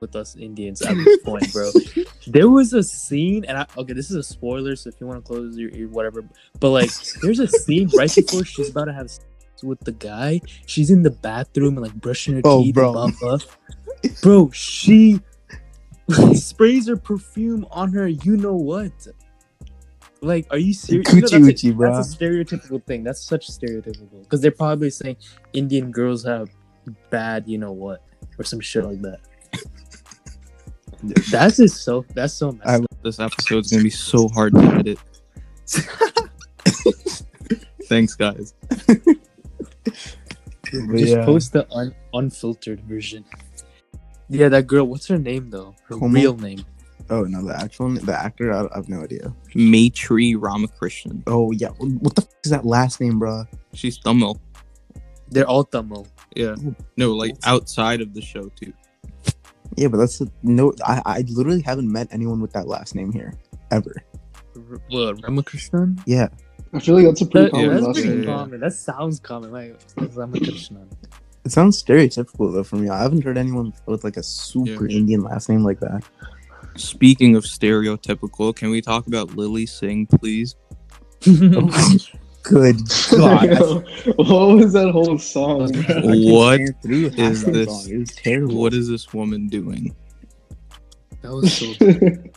[0.00, 1.70] with us Indians at this point, bro.
[2.26, 5.24] There was a scene, and I okay, this is a spoiler, so if you want
[5.24, 6.22] to close your ear, whatever.
[6.60, 6.90] But like,
[7.22, 9.24] there's a scene right before she's about to have sex
[9.62, 10.40] with the guy.
[10.66, 12.88] She's in the bathroom and like brushing her Oh, teeth, bro.
[12.98, 13.46] and blah blah.
[14.22, 15.20] Bro, she
[16.34, 18.08] sprays her perfume on her.
[18.08, 18.92] You know what?
[20.20, 21.12] Like, are you serious?
[21.14, 21.94] You know, that's, a, bro.
[21.94, 23.04] that's a stereotypical thing.
[23.04, 25.16] That's such stereotypical because they're probably saying
[25.52, 26.50] Indian girls have
[27.10, 28.02] bad, you know what,
[28.38, 29.20] or some shit like that.
[31.02, 32.04] That's just so.
[32.14, 32.84] That's so messed I- up.
[33.02, 34.98] this episode's gonna be so hard to edit
[37.88, 38.54] thanks guys
[40.70, 41.24] Just yeah.
[41.24, 43.24] post the un- unfiltered version.
[44.28, 44.84] Yeah, that girl.
[44.86, 45.74] What's her name though?
[45.88, 46.12] Her Como?
[46.14, 46.64] real name.
[47.08, 48.52] Oh no, the actual the actor.
[48.52, 49.32] I, I have no idea.
[49.54, 51.22] Maitreyi Ramakrishnan.
[51.26, 53.44] Oh yeah, what the f- is that last name, bro?
[53.72, 54.38] She's Tamil.
[55.30, 56.06] They're all Tamil.
[56.36, 56.54] Yeah.
[56.98, 58.72] No, like outside of the show too.
[59.76, 60.72] Yeah, but that's no.
[60.84, 63.34] I I literally haven't met anyone with that last name here
[63.70, 63.94] ever.
[64.56, 66.00] R- what, Ramakrishnan?
[66.06, 66.28] Yeah,
[66.72, 68.24] I feel like that's a pretty That- common that's last pretty name.
[68.26, 68.60] common.
[68.60, 69.52] That sounds common.
[69.52, 70.88] Like Ramakrishnan.
[71.44, 72.88] it sounds stereotypical though for me.
[72.88, 74.98] I haven't heard anyone with like a super Yeah.
[74.98, 76.02] Indian last name like that.
[76.76, 80.56] Speaking of stereotypical, can we talk about Lilly Singh, please?
[81.26, 81.98] Oh
[82.48, 82.76] Good
[83.10, 83.84] God.
[84.16, 85.62] What was that whole song?
[85.62, 85.82] I bro?
[85.82, 87.68] can't What stand through half is that this?
[87.84, 87.92] song.
[87.94, 88.54] It was terrible.
[88.56, 89.94] What is this woman doing?
[91.22, 91.74] that was so.
[91.78, 92.30] Good.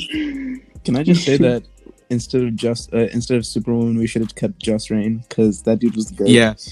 [0.84, 1.64] Can I just say that
[2.10, 5.78] instead of just uh, instead of Superwoman, we should have kept Jus Reign because that
[5.80, 6.28] dude was good.
[6.28, 6.70] Yes.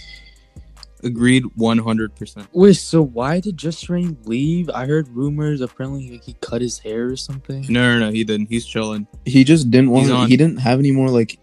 [1.03, 2.47] Agreed 100%.
[2.55, 4.71] Wait, so why did Jus Reign leave?
[4.71, 5.61] I heard rumors.
[5.61, 7.67] Apparently, like, he cut his hair or something.
[7.69, 8.49] No, no, no, he didn't.
[8.49, 9.07] He's chilling.
[9.27, 10.05] he just didn't want.
[10.07, 11.39] He's on- He didn't have any more like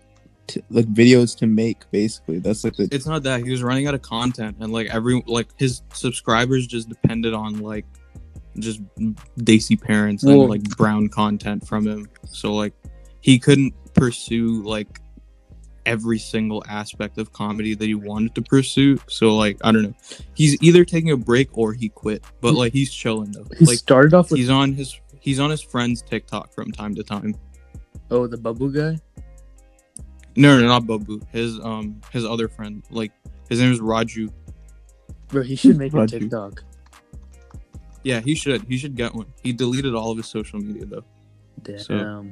[0.52, 1.90] t- like videos to make.
[1.92, 3.44] Basically, that's like the It's not that.
[3.44, 7.60] He was running out of content and like every like his subscribers just depended on
[7.60, 7.86] like
[8.60, 8.82] just
[9.40, 12.08] desi parents and Well- like brown content from him.
[12.28, 12.74] So like
[13.22, 15.00] he couldn't pursue like
[15.88, 18.98] every single aspect of comedy that he wanted to pursue.
[19.08, 19.96] So like I don't know.
[20.34, 22.24] He's either taking a break or he quit.
[22.42, 23.48] But like he's chilling though.
[23.58, 26.94] He Like started off with he's on his he's on his friend's TikTok from time
[26.96, 27.36] to time.
[28.12, 29.00] oh the bubble guy.
[30.36, 31.22] No, no, not Babu.
[31.32, 32.84] His um his other friend.
[32.90, 33.12] Like
[33.50, 34.32] his name is Raju.
[35.28, 36.20] Bro, he should make a Raju.
[36.20, 36.64] TikTok.
[38.04, 38.64] Yeah, he should.
[38.64, 39.28] He should get one.
[39.44, 41.04] He deleted all of his social media though.
[41.62, 41.80] Damn.
[41.80, 42.26] So-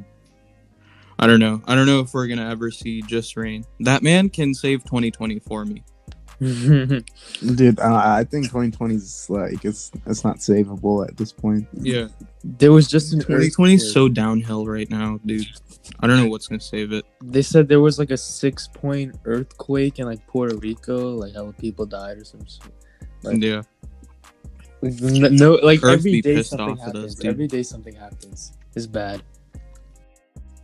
[1.21, 1.62] I don't know.
[1.67, 3.65] I don't know if we're gonna ever see Jus Reign.
[3.81, 5.83] That man can save 2020 for me.
[6.39, 11.67] Dude, uh, I think 2020 is like it's it's not savable at this point.
[11.73, 12.08] Yeah,
[12.45, 13.93] there was just an 2020 is earthquake.
[13.93, 15.45] so downhill right now, dude.
[15.99, 17.04] I don't know what's gonna save it.
[17.21, 21.52] They said there was like a six point earthquake in like Puerto Rico, like how
[21.58, 22.71] people died or some shit.
[23.21, 23.63] Like, yeah,
[24.82, 27.15] like, no, like Earth every be day pissed something off at us, happens.
[27.15, 27.25] dude.
[27.32, 28.54] every day something happens.
[28.75, 29.23] It's bad.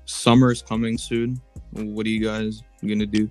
[0.06, 1.42] summer's coming soon.
[1.72, 3.30] What are you guys gonna do?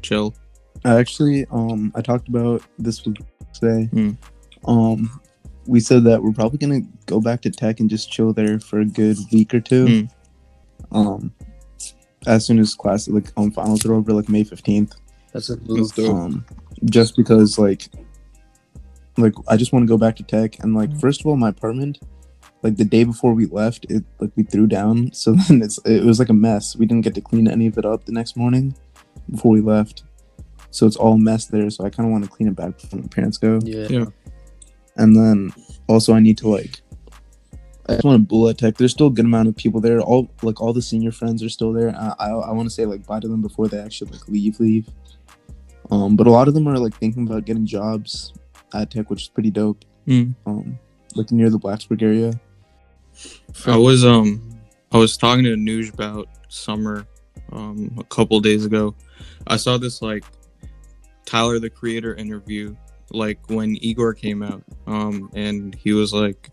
[0.00, 0.34] Chill.
[0.84, 3.16] Actually, um, I talked about this with
[3.52, 3.84] today.
[3.86, 4.10] Hmm.
[4.64, 5.20] Um,
[5.66, 8.80] we said that we're probably gonna go back to tech and just chill there for
[8.80, 10.08] a good week or two.
[10.90, 10.96] Hmm.
[10.96, 11.32] Um,
[12.26, 14.94] as soon as class like um finals are over, like May 15th.
[15.32, 15.94] That's a Let's move.
[15.94, 16.44] do um
[16.84, 17.88] just because like
[19.16, 21.48] like i just want to go back to tech and like first of all my
[21.48, 21.98] apartment
[22.62, 26.04] like the day before we left it like we threw down so then it's it
[26.04, 28.36] was like a mess we didn't get to clean any of it up the next
[28.36, 28.74] morning
[29.30, 30.04] before we left
[30.70, 32.78] so it's all a mess there so i kind of want to clean it back
[32.78, 33.86] before my parents go Yeah.
[33.88, 34.04] Yeah.
[34.96, 35.52] and then
[35.88, 36.80] also i need to like
[37.90, 38.76] I just want to bullet tech.
[38.76, 39.98] There's still a good amount of people there.
[39.98, 41.88] All like all the senior friends are still there.
[41.96, 44.60] I I, I want to say like bye to them before they actually like leave
[44.60, 44.90] leave.
[45.90, 48.34] Um, but a lot of them are like thinking about getting jobs
[48.74, 49.86] at tech, which is pretty dope.
[50.04, 50.32] Hmm.
[50.44, 50.78] Um,
[51.14, 52.38] like near the Blacksburg area.
[53.66, 54.42] I was um
[54.92, 57.06] I was talking to Nuge about summer
[57.52, 58.94] um a couple days ago.
[59.46, 60.24] I saw this like
[61.28, 62.74] Tyler the creator interview
[63.10, 64.62] like when Igor came out.
[64.86, 66.48] Um and he was like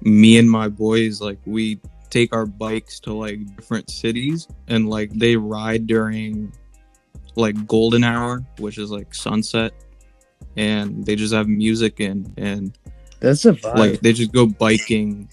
[0.00, 1.78] me and my boys like we
[2.08, 6.52] take our bikes to like different cities and like they ride during
[7.36, 9.72] like golden hour, which is like sunset
[10.56, 12.76] and they just have music in and
[13.20, 13.76] That's a vibe.
[13.76, 15.28] like they just go biking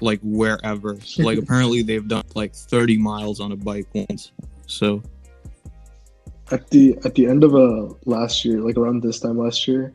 [0.00, 4.32] like wherever like apparently they've done like 30 miles on a bike once
[4.66, 5.02] so
[6.50, 9.92] at the at the end of uh last year, like around this time last year,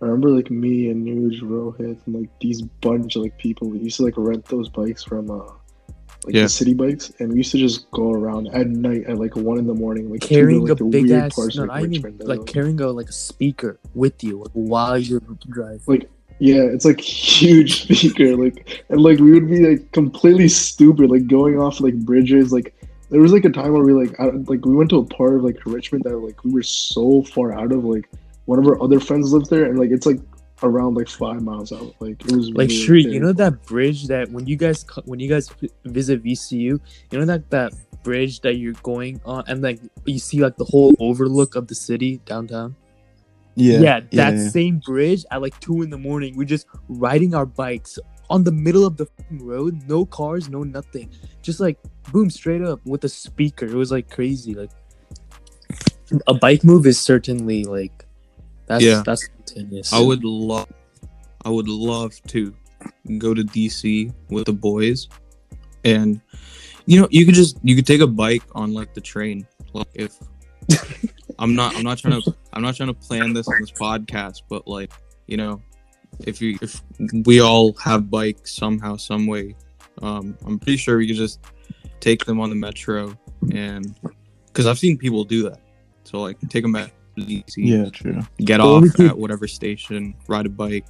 [0.00, 3.68] I remember like me and Nuge, Rohit, and like these bunch of like people.
[3.68, 5.44] We used to like rent those bikes from uh
[6.24, 6.42] like Yeah.
[6.44, 9.58] the city bikes, and we used to just go around at night at like one
[9.58, 11.68] in the morning, like carrying the, like, a the big weird ass, parts no, of,
[11.68, 15.20] not even Richmond like are- carrying a like a speaker with you like, while you're
[15.48, 15.80] driving.
[15.86, 21.10] like yeah, it's like huge speaker, like and like we would be like completely stupid,
[21.10, 22.52] like going off like bridges.
[22.52, 22.74] Like
[23.12, 25.34] there was like a time where we like I, like we went to a part
[25.34, 28.08] of like Richmond that like we were so far out of like
[28.46, 30.18] one of our other friends lived there, and like it's like
[30.62, 31.94] around like five miles out.
[32.00, 35.20] Like it was Like really Sri, you know that bridge that when you guys when
[35.20, 35.50] you guys
[35.84, 36.80] visit VCU, you
[37.12, 40.94] know that that bridge that you're going on and like you see like the whole
[40.98, 42.74] overlook of the city downtown.
[43.56, 44.48] Yeah, yeah that yeah.
[44.48, 46.34] same bridge at like two in the morning.
[46.34, 47.98] We're just riding our bikes
[48.32, 51.10] on the middle of the road, no cars, no nothing,
[51.42, 51.78] just like
[52.10, 53.66] boom, straight up with a speaker.
[53.66, 54.54] It was like crazy.
[54.54, 54.70] Like
[56.26, 58.04] a bike move is certainly like
[58.66, 59.02] that's Yeah.
[59.04, 59.92] that's spontaneous.
[59.92, 60.68] i would love
[61.44, 62.54] i would love to
[63.18, 65.08] go to dc with the boys
[65.84, 66.20] and
[66.84, 69.88] you know you could just you could take a bike on like the train like
[69.94, 70.18] if
[71.38, 74.42] i'm not i'm not trying to i'm not trying to plan this on this podcast
[74.50, 74.92] but like
[75.26, 75.62] you know
[76.20, 76.82] if you if
[77.26, 79.54] we all have bikes somehow some way
[80.02, 81.40] um i'm pretty sure we could just
[82.00, 83.16] take them on the metro
[83.52, 83.94] and
[84.46, 85.60] because i've seen people do that
[86.04, 88.20] so like take them at DC, Yeah, true.
[88.38, 90.86] get Or off could- at whatever station, ride a bike.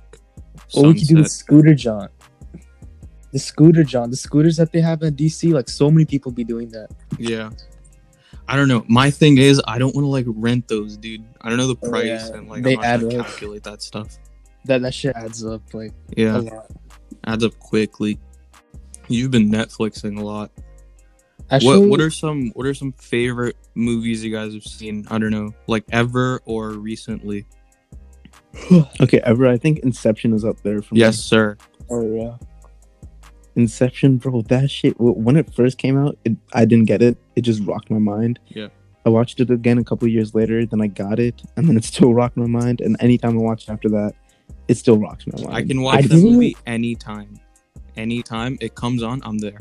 [0.72, 2.12] Or we could do the scooter jaunt.
[3.32, 6.44] The scooter jaunt, the scooters that they have at DC, like so many people be
[6.44, 6.90] doing that.
[7.18, 7.50] Yeah.
[8.46, 8.84] I don't know.
[8.88, 11.24] My thing is, I don't want to like rent those, dude.
[11.40, 12.34] I don't know the Oh, price yeah.
[12.36, 13.26] and like They I'm not trying to add up.
[13.26, 14.16] calculate that stuff.
[14.66, 16.70] That that shit adds up like Yeah, a lot.
[17.26, 18.18] adds up quickly.
[19.08, 20.50] You've been Netflixing a lot.
[21.50, 25.06] Actually, what What are some What are some favorite movies you guys have seen?
[25.10, 27.46] I don't know, like ever or recently.
[29.00, 29.48] Okay, ever.
[29.48, 31.00] I think Inception is up there for me.
[31.00, 31.56] Yes, sir.
[31.90, 32.36] oh yeah.
[33.56, 34.42] Inception, bro.
[34.42, 34.94] That shit.
[34.98, 37.18] When it first came out, it, I didn't get it.
[37.36, 38.38] It just rocked my mind.
[38.48, 38.68] Yeah.
[39.04, 40.64] I watched it again a couple years later.
[40.64, 42.80] Then I got it, and then it still rocked my mind.
[42.80, 44.14] And anytime I watch it after that,
[44.72, 45.54] it still rocks my mind.
[45.56, 47.38] I can I watch that didn't- movie anytime.
[47.96, 49.58] Anytime it comes on, I'm there.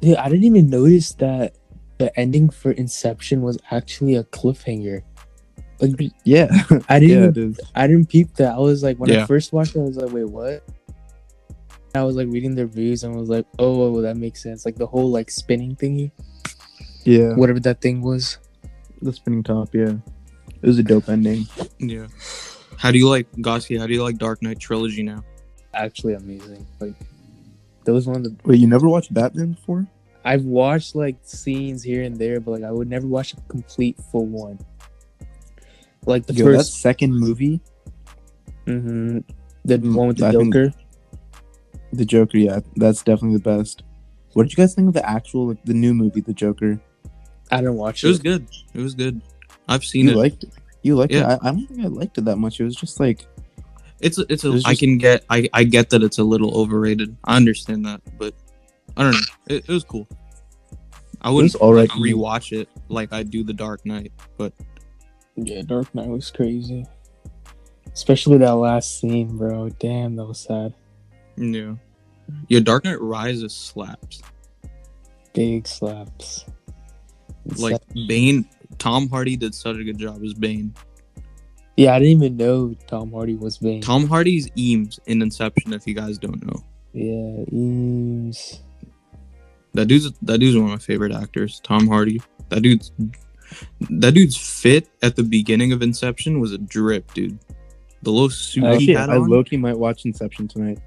[0.00, 1.56] Yeah, I didn't even notice that
[1.98, 5.00] the ending for Inception was actually a cliffhanger.
[5.80, 6.48] Like Yeah.
[6.88, 7.56] I didn't yeah, even.
[7.74, 8.54] I didn't peep that.
[8.54, 9.22] I was like, when Yeah.
[9.22, 10.62] I first watched it, I was like, wait, what?
[11.94, 14.66] I was like reading the reviews and I was like, oh, well, that makes sense.
[14.66, 16.10] Like the whole like spinning thingy,
[17.04, 17.32] Yeah.
[17.34, 18.36] whatever that thing was.
[19.00, 19.74] The spinning top.
[19.74, 19.94] Yeah.
[20.60, 21.46] It was a dope ending.
[21.78, 22.06] Yeah.
[22.78, 23.78] How do you like Goski?
[23.78, 25.24] How do you like Dark Knight trilogy now?
[25.74, 26.66] Actually amazing.
[26.80, 26.94] Like
[27.84, 28.36] that was one of the.
[28.44, 29.86] Wait, you never watched Batman before?
[30.24, 33.96] I've watched like scenes here and there, but like I would never watch a complete
[34.10, 34.58] full one.
[36.04, 37.60] Like the Yo, that first, second movie,
[38.66, 39.24] Mhm.
[39.64, 40.72] the Mm, one with the I Joker.
[41.92, 43.82] The Joker, yeah, that's definitely the best.
[44.34, 46.78] What did you guys think of the actual, like, the new movie, The Joker?
[47.50, 48.10] I didn't watch It it.
[48.10, 48.46] was good.
[48.74, 49.20] It was good.
[49.68, 50.16] I've seen You it.
[50.16, 50.50] liked it?
[50.86, 51.34] You liked Yeah.
[51.34, 51.38] it?
[51.42, 52.60] I, I don't think I liked it that much.
[52.60, 53.26] It was just like,
[54.00, 54.48] It's a, it's a.
[54.48, 55.24] It was I can get.
[55.30, 57.16] I I get that it's a little overrated.
[57.24, 58.34] I understand that, but
[58.96, 59.18] I don't know.
[59.48, 60.06] It, it was cool.
[61.22, 61.88] I wouldn't was alright.
[61.88, 64.52] like, rewatch it like I do The Dark Knight, but
[65.34, 66.84] Yeah, Dark Knight was crazy.
[67.92, 69.70] Especially that last scene, bro.
[69.70, 70.72] Damn, that was sad.
[71.36, 71.74] yeah,
[72.48, 72.60] yeah.
[72.60, 74.22] Dark Knight Rises slaps.
[75.34, 76.44] Big slaps.
[77.46, 78.06] It's Like sad.
[78.08, 80.74] Bane, Tom Hardy did such a good job as Bane.
[81.76, 83.80] yeah, I didn't even know Tom Hardy was Bane.
[83.80, 85.72] Tom Hardy's Eames in Inception.
[85.72, 88.62] If you guys don't know, yeah, Eames.
[89.74, 91.60] that dude's that dude's one of my favorite actors.
[91.64, 92.20] Tom Hardy.
[92.48, 92.92] That dude's
[93.90, 97.38] that dude's fit at the beginning of Inception was a drip, dude.
[98.02, 99.28] The little suit he actually, had I on.
[99.28, 100.78] low key might watch Inception tonight.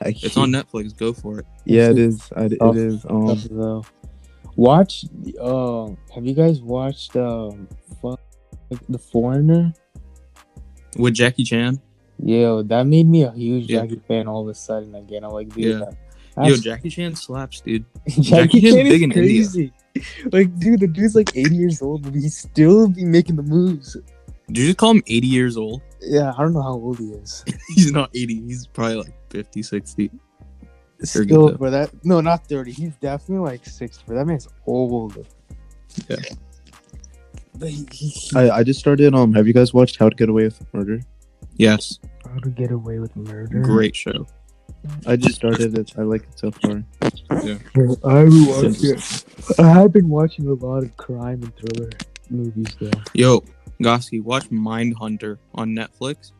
[0.00, 0.96] I It's on Netflix.
[0.96, 1.46] Go for it.
[1.64, 2.30] Yeah, it is.
[2.36, 2.72] I, it Oh.
[2.74, 3.04] is.
[3.08, 3.84] Um, though.
[4.56, 5.04] Watch.
[5.40, 7.68] Uh, have you guys watched um,
[8.00, 8.20] fuck,
[8.88, 9.72] The Foreigner?
[10.96, 11.80] With Jackie Chan.
[12.18, 13.80] Yeah, that made me a huge Yeah.
[13.80, 15.24] Jackie fan all of a sudden again.
[15.24, 15.78] I'm like, dude, Yeah.
[16.36, 17.84] that- Yo, Jackie Chan slaps, dude.
[18.08, 19.12] Jackie, Jackie Chan big is in India.
[19.12, 19.72] crazy.
[20.32, 23.96] Like, dude, the dude's like 80 years old, but he still be making the moves.
[24.48, 25.80] Did you just call him 80 years old?
[26.00, 27.44] Yeah, I don't know how old he is.
[27.74, 28.42] He's not 80.
[28.46, 30.10] He's probably like 50, 60.
[31.12, 31.58] They're Still, good, though.
[31.58, 32.72] bro, that no, not 30.
[32.72, 34.04] He's definitely like 60.
[34.06, 35.26] But that man's old.
[36.08, 36.16] Yeah.
[37.56, 39.14] But he, he, he I, I just started.
[39.14, 41.00] Um, have you guys watched How to Get Away with Murder?
[41.56, 41.98] Yes.
[42.24, 43.60] how to get away with murder.
[43.60, 44.26] Great show.
[45.06, 45.92] I just started it.
[45.96, 46.82] I like it so far.
[47.44, 47.58] Yeah.
[48.04, 49.24] I haven't watched it.
[49.60, 51.90] I have been watching a lot of crime and thriller
[52.28, 52.90] movies though.
[53.14, 53.44] Yo,
[53.80, 56.32] Goski, watch Mindhunter on Netflix.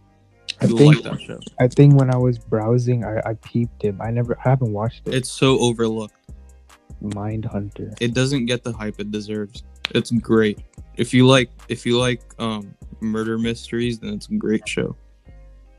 [0.61, 1.39] I think like that show.
[1.61, 3.95] I think when I was browsing, I, I peeped it.
[4.01, 5.15] I never, I haven't watched it.
[5.15, 6.15] It's so overlooked.
[7.03, 7.95] Mindhunter.
[8.01, 9.65] It doesn't get the hype it deserves.
[9.91, 10.61] It's great.
[10.97, 14.97] If you like if you like um murder mysteries, then it's a great show.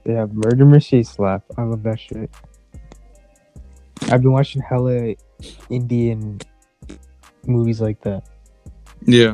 [0.05, 1.43] Yeah, Murder Mystery slap.
[1.57, 2.29] I love that shit.
[4.11, 5.15] I've been watching hella
[5.69, 6.39] Indian
[7.47, 8.23] movies like that.
[9.01, 9.33] Yeah.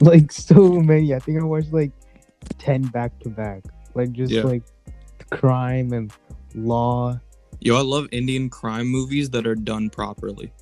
[0.00, 1.14] Like so many.
[1.14, 1.92] I think I watched like
[2.58, 3.64] ten back to back.
[3.94, 4.42] Like just Yeah.
[4.42, 4.62] like
[5.30, 6.12] crime and
[6.54, 7.20] law.
[7.60, 10.52] Yo, I love Indian crime movies that are done properly.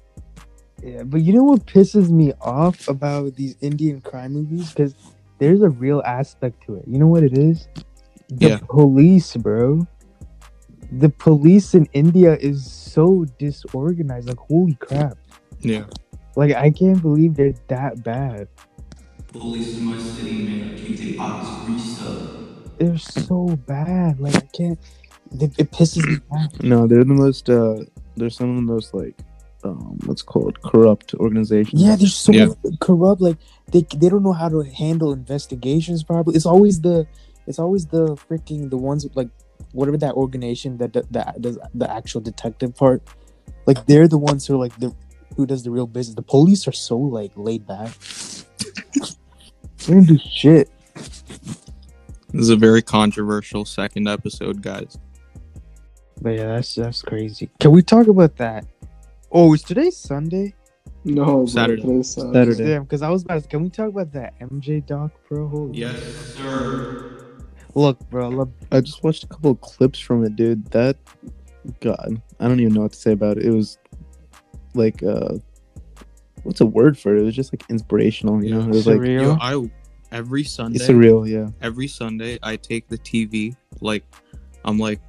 [0.83, 4.70] Yeah, but you know what pisses me off about these Indian crime movies?
[4.72, 4.94] Because
[5.38, 6.85] there's a real aspect to it.
[6.87, 7.68] You know what it is?
[8.29, 8.59] The Yeah.
[8.68, 9.87] police, bro.
[10.92, 14.29] The police in India is so disorganized.
[14.29, 15.16] Like, holy crap.
[15.61, 15.85] Yeah.
[16.37, 18.48] Like, I can't believe they're that bad.
[19.32, 21.58] Police in my city, man, keep the eyes
[22.78, 24.20] They're so bad.
[24.20, 24.78] Like, I can't.
[25.40, 26.52] It, it pisses me off.
[26.62, 27.48] No, they're the most.
[27.50, 27.84] uh
[28.16, 29.18] They're some of the most like,
[29.64, 31.82] um, what's called corrupt organizations.
[31.82, 32.48] Yeah, they're so Yeah.
[32.80, 33.20] corrupt.
[33.20, 33.38] Like,
[33.72, 37.06] they they don't know how to handle investigations Probably It's always the,
[37.46, 39.28] it's always the freaking the ones with, like
[39.72, 43.02] whatever that organization that that, that does the actual detective part.
[43.66, 44.94] Like they're the ones who are like the
[45.36, 46.16] who does the real business.
[46.16, 47.92] The police are so like laid back.
[49.86, 50.70] They don't do shit.
[50.94, 54.98] This is a very controversial second episode, guys.
[56.20, 57.50] But yeah, that's that's crazy.
[57.60, 58.66] Can we talk about that?
[59.32, 60.54] Oh, is today Sunday?
[61.04, 61.82] No, Saturday.
[61.82, 62.32] today's Saturday.
[62.34, 62.70] Saturday.
[62.70, 63.42] Damn, because I was about.
[63.42, 65.48] To, can we talk about that MJ doc, bro?
[65.48, 65.98] Holy Yes,
[66.36, 67.16] sir.
[67.74, 70.66] Look, bro, I I just watched a couple of clips from it, dude.
[70.72, 70.96] That,
[71.80, 73.46] God, I don't even know what to say about it.
[73.46, 73.78] It was
[74.74, 75.36] like, uh,
[76.42, 77.20] what's a word for it?
[77.20, 78.61] It was just like inspirational, you know.
[78.61, 79.22] It was like surreal.
[79.22, 79.70] Yo, I
[80.16, 81.48] every Sunday, it's surreal, yeah.
[81.62, 83.55] every Sunday, I take the TV.
[83.81, 84.05] Like,
[84.64, 85.00] I'm like,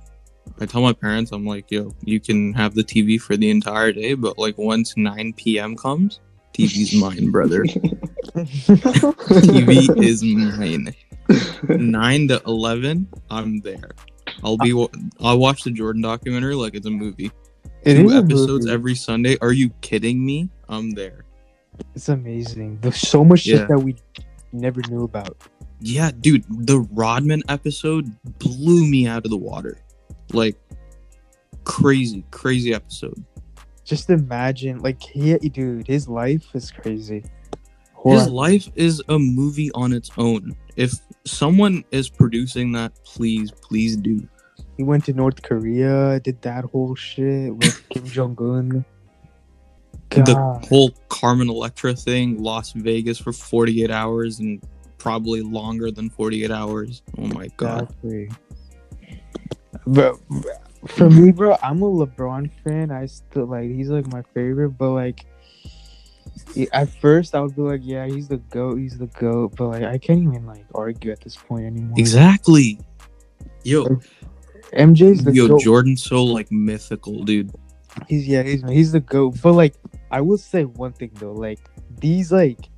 [0.59, 3.91] I tell my parents, I'm like, yo, you can have the TV for the entire
[3.91, 5.75] day, but like once 9 p.m.
[5.75, 6.19] comes,
[6.53, 7.63] TV's mine, brother.
[8.35, 10.93] TV is mine.
[11.67, 13.91] 9 to 11, I'm there.
[14.43, 14.71] I'll be.
[15.19, 17.31] I'll watch the Jordan documentary like it's a movie.
[17.83, 18.71] It Two is a episodes movie.
[18.71, 19.37] every Sunday.
[19.41, 20.49] Are you kidding me?
[20.69, 21.25] I'm there.
[21.95, 22.79] It's amazing.
[22.81, 23.95] There's so much shit that we
[24.53, 25.37] never knew about.
[25.79, 29.77] Yeah, dude, the Rodman episode blew me out of the water.
[30.31, 30.57] Like
[31.63, 33.23] crazy, crazy episode.
[33.83, 37.23] Just imagine, like, he, dude, his life is crazy.
[38.05, 40.55] His life is a movie on its own.
[40.75, 40.93] If
[41.25, 44.27] someone is producing that, please, please do.
[44.77, 48.85] he went to North Korea, did that whole shit with Kim Jong Un.
[50.11, 50.35] The
[50.67, 54.61] whole Carmen Electra thing, Las Vegas for 48 hours and
[54.97, 57.01] probably longer than 48 hours.
[57.17, 57.83] Oh my god.
[57.83, 58.29] Exactly.
[59.87, 60.17] But
[60.87, 62.91] for me, bro, I'm a LeBron fan.
[62.91, 65.25] I still like he's like my favorite, but like
[66.71, 69.83] at first I would be like, yeah, he's the goat, he's the goat, but like
[69.83, 71.95] I can't even like argue at this point anymore.
[71.97, 72.79] Exactly.
[73.63, 73.85] Yo,
[74.73, 75.61] MJ's the yo, goat.
[75.61, 77.51] Jordan's so like mythical, dude.
[78.07, 79.35] He's yeah, he's he's the goat.
[79.41, 79.75] But like,
[80.11, 81.59] I will say one thing though, like
[81.99, 82.69] these like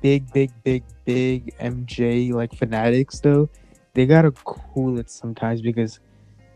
[0.00, 3.50] big, big, big, big MJ like fanatics though,
[3.94, 6.00] they gotta cool it sometimes because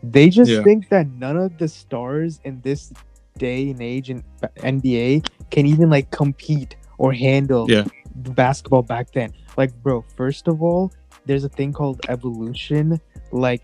[0.01, 0.63] they just Yeah.
[0.63, 2.91] think that none of the stars in this
[3.37, 4.23] day and age in
[4.57, 7.85] NBA can even like compete or handle Yeah.
[8.23, 9.33] the basketball back then.
[9.57, 10.91] Like, bro, first of all,
[11.25, 12.99] there's a thing called evolution.
[13.31, 13.61] Like,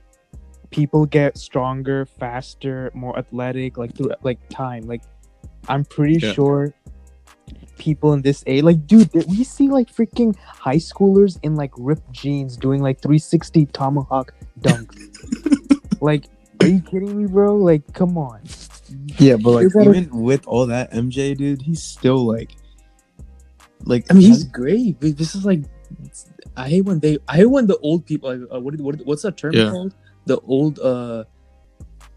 [0.72, 4.84] people get stronger, faster, more athletic, like through like time.
[4.84, 5.02] Like,
[5.70, 6.34] I'm pretty Yeah.
[6.34, 6.74] sure
[7.78, 12.12] people in this age, like, dude, we see like freaking high schoolers in like ripped
[12.12, 16.02] jeans doing like 360 tomahawk dunks.
[16.02, 16.26] like,
[16.62, 17.56] are you kidding me, bro?
[17.56, 18.42] Like, come on.
[19.18, 22.52] Yeah, but like You gotta- even with all that, MJ dude, he's still like,
[23.86, 25.00] like I mean, he's great.
[25.00, 25.62] but This is like,
[26.58, 29.22] I hate when they, I hate when the old people, like, uh, what, what, what's
[29.22, 29.70] that term Yeah.
[29.72, 29.94] called?
[30.26, 31.24] The old, uh,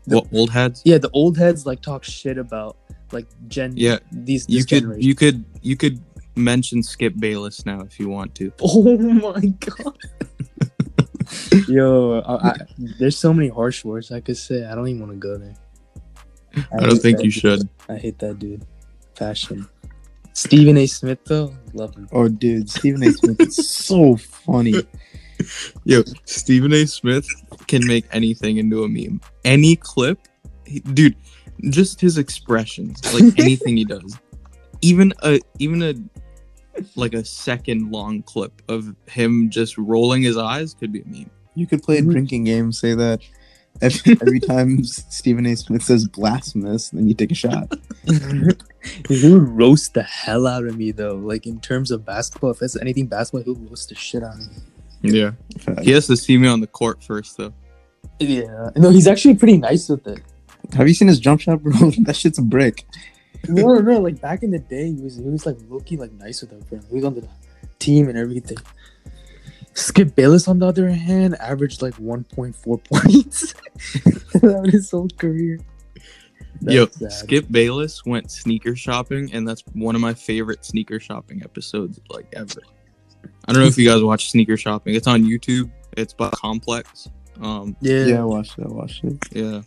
[0.07, 0.83] What old heads?
[0.85, 2.77] yeah, the old heads like talk shit about
[3.13, 5.03] like Gen, Yeah, these You could generation.
[5.03, 6.01] you could you could
[6.37, 8.53] mention Skip Bayless now if you want to.
[8.63, 9.97] Oh my god.
[11.69, 12.57] Yo, I, I,
[12.99, 14.65] there's so many harsh words I could say.
[14.67, 15.55] I don't even want to go there.
[16.73, 17.41] I don't think you dude.
[17.41, 17.69] should.
[17.89, 18.67] I hate that dude.
[19.15, 19.67] Fashion.
[20.35, 20.87] Stephen A.
[20.87, 22.09] Smith though, love him.
[22.13, 23.13] oh dude, Stephen A.
[23.13, 24.75] Smith is so funny.
[25.85, 26.87] Yo, Stephen A.
[26.87, 27.27] Smith
[27.67, 29.21] can make anything into a meme.
[29.45, 30.19] Any clip,
[30.67, 31.17] he, dude,
[31.71, 34.19] just his expressions, like anything he does.
[34.81, 35.95] Even a even a
[36.97, 41.31] like a second long clip of him just rolling his eyes could be a meme.
[41.55, 42.11] You could play a mm-hmm.
[42.11, 43.21] drinking game, say that
[43.81, 45.57] every, every time Stephen A.
[45.57, 47.75] Smith says blasphemous, then you take a shot.
[48.05, 51.15] he would roast the hell out of me though.
[51.15, 54.41] Like in terms of basketball, if it's anything basketball, he'll roast the shit out of
[54.41, 54.57] me.
[55.03, 55.33] Yeah.
[55.83, 57.53] He has to see me on the court first though.
[58.19, 58.71] Yeah.
[58.77, 60.21] No, he's actually pretty nice with it.
[60.75, 61.73] Have you seen his jump shot, bro?
[62.03, 62.87] that shit's a brick.
[63.49, 66.41] No, no, like back in the day, he was he was like looking like nice
[66.43, 66.81] with them.
[66.89, 67.27] He was on the
[67.79, 68.59] team and everything.
[69.75, 73.55] Skip Bayless, on the other hand, averaged like 1.4 points
[74.39, 75.59] throughout his whole career.
[76.61, 77.11] Yo, sad.
[77.11, 82.27] Skip Bayless went sneaker shopping, and that's one of my favorite sneaker shopping episodes like
[82.35, 82.61] ever.
[83.49, 84.95] I don't know if you guys watch sneaker shopping.
[84.95, 85.71] It's on YouTube.
[85.97, 87.09] It's by Complex.
[87.41, 88.67] Um, Yeah, Yeah, I watched it.
[88.67, 89.17] I watched it.
[89.33, 89.63] yeah.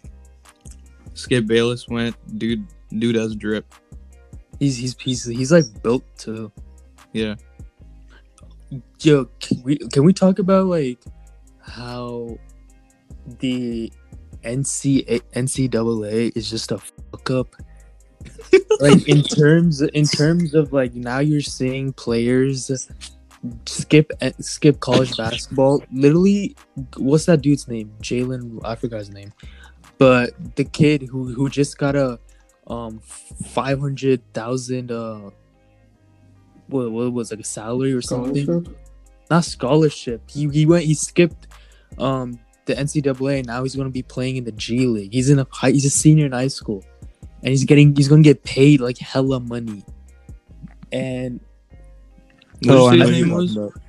[1.15, 2.67] Skip Bayless went, dude.
[2.99, 3.65] Dude does drip.
[4.59, 6.51] he's he's he's he's like built to.
[7.13, 7.35] Yeah.
[8.99, 10.99] Yo, can we can we talk about like
[11.61, 12.37] how
[13.39, 13.91] the
[14.43, 17.55] NCAA, NCAA is just a fuck up?
[18.79, 22.69] like in terms in terms of like now you're seeing players
[23.65, 25.83] skip skip college basketball.
[25.91, 26.55] Literally,
[26.97, 27.91] what's that dude's name?
[28.01, 28.59] Jalen.
[28.63, 29.31] I forgot his name.
[29.97, 32.19] But the kid who who just got a
[32.67, 35.29] um five hundred thousand uh
[36.67, 38.43] what what was it, like a salary or something?
[38.43, 38.77] Scholarship?
[39.29, 40.29] Not scholarship.
[40.29, 41.47] He he went he skipped
[41.97, 45.13] um the NCAA and now he's gonna be playing in the G League.
[45.13, 46.83] He's in a high he's a senior in high school.
[47.43, 49.83] And he's getting he's gonna get paid like hella money.
[50.91, 51.39] And
[52.63, 53.55] What Oh, I did know who his you're name was?
[53.55, 53.81] talking about.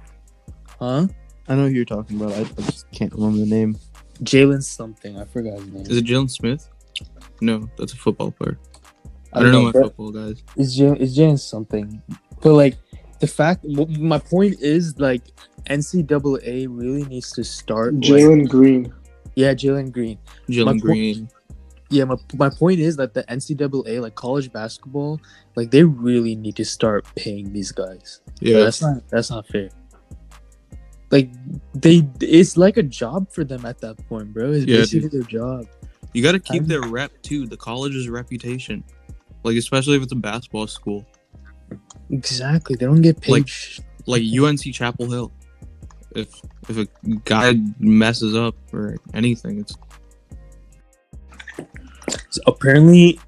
[0.79, 1.07] huh?
[1.49, 2.33] I know who you're talking about.
[2.33, 3.77] I, I just can't remember the name.
[4.23, 5.19] Jalen something.
[5.19, 5.83] I forgot his name.
[5.83, 6.69] Is it Jalen Smith?
[7.41, 8.59] No, that's a football player.
[9.33, 10.43] I don't know my football guys.
[10.57, 12.01] It's Jan, it's Jan something.
[12.41, 12.77] But like
[13.21, 15.23] the fact, my point is like
[15.69, 17.95] NCAA really needs to start.
[17.95, 18.93] like- Jalen Green.
[19.35, 20.19] yeah, Jalen Green.
[20.49, 21.29] Jalen po- Green.
[21.89, 25.21] Yeah, my, my point is that the NCAA, like college basketball,
[25.55, 28.21] like they really need to start paying these guys.
[28.41, 28.61] Yeah.
[28.65, 29.69] That's not that's not fair.
[31.11, 31.31] Like
[31.75, 34.53] they, it's like a job for them at that point, bro.
[34.53, 35.67] It's Yeah, basically their job.
[36.13, 37.47] You got to keep I'm- their rep too.
[37.47, 38.83] The college's reputation,
[39.45, 41.07] like especially if it's a basketball school,
[42.11, 42.77] Exactly.
[42.77, 43.33] They don't get paid.
[43.33, 43.51] Like-
[44.07, 45.33] like UNC Chapel Hill.
[46.15, 46.29] If
[46.69, 46.87] if a
[47.25, 49.77] guy messes up or anything, it's
[52.31, 53.19] So apparently,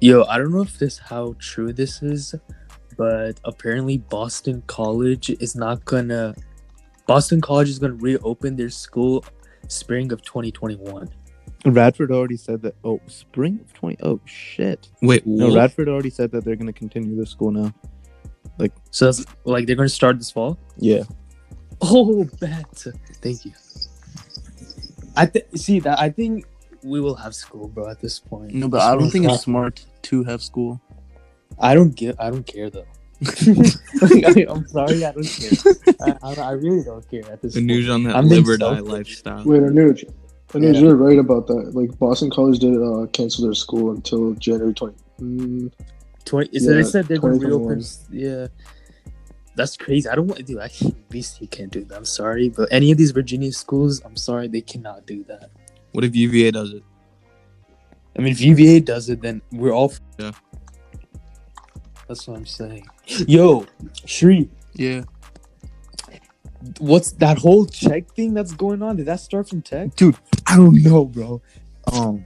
[0.00, 2.34] yo, I don't know if this how true this is,
[2.96, 6.34] but apparently Boston College is not gonna.
[7.06, 9.24] Boston College is gonna reopen their school
[9.68, 11.08] spring of 2021.
[11.64, 12.74] Radford already said that.
[12.82, 13.96] Oh, spring of twenty.
[14.02, 14.88] Oh shit.
[15.00, 15.56] Wait, No, what?
[15.56, 17.72] Radford already said that they're gonna continue their school now.
[18.58, 20.58] Like, so that's like they're gonna start this fall.
[20.76, 21.04] Yeah.
[21.80, 22.84] Oh, bet.
[23.22, 23.52] Thank you.
[25.16, 25.98] I th- see that.
[25.98, 26.46] I think
[26.82, 27.88] we will have school, bro.
[27.88, 28.54] At this point.
[28.54, 30.80] No, but I don't think it's smart to have school.
[31.58, 32.16] I don't get.
[32.20, 32.86] I don't care though.
[33.22, 35.04] Like, I, I'm sorry.
[35.04, 35.74] I don't care.
[36.00, 37.66] I, I, I really don't care at this The point.
[37.66, 38.92] news on that I'm being liver die selfish.
[38.92, 39.44] lifestyle.
[39.44, 40.04] Wait, Anuj.
[40.48, 40.80] Anuj, Yeah.
[40.80, 41.72] you're right about that.
[41.74, 44.94] Like Boston College did uh, cancel their school until January 20.
[45.20, 45.72] Mm,
[46.24, 46.50] Twenty.
[46.56, 47.82] It said, Yeah, they said they're gonna reopen.
[48.10, 48.46] Yeah.
[49.54, 50.08] That's crazy.
[50.08, 50.60] I don't want to do.
[50.60, 50.96] I can't.
[51.10, 51.94] BC can't do that.
[51.96, 55.50] I'm sorry, but any of these Virginia schools, I'm sorry, they cannot do that.
[55.92, 56.82] What if UVA does it?
[58.16, 59.92] I mean, if UVA does it, then we're all.
[60.18, 60.32] Yeah.
[62.08, 62.86] That's what I'm saying.
[63.26, 63.66] Yo,
[64.06, 65.02] Sri, Yeah.
[66.78, 68.96] what's that whole Chegg thing that's going on?
[68.96, 69.94] Did that start from tech?
[69.96, 71.40] Dude, I don't know, bro.
[71.92, 72.24] Um,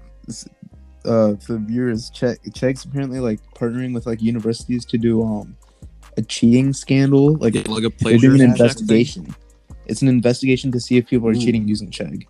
[1.05, 5.57] uh, for the viewers, Chegg Chegg's apparently like partnering with like universities to do um
[6.17, 7.35] a cheating scandal.
[7.37, 9.35] Like Like, like a they're doing an investigation.
[9.87, 11.41] It's an investigation to see if people are Ooh.
[11.41, 12.27] cheating using Chegg.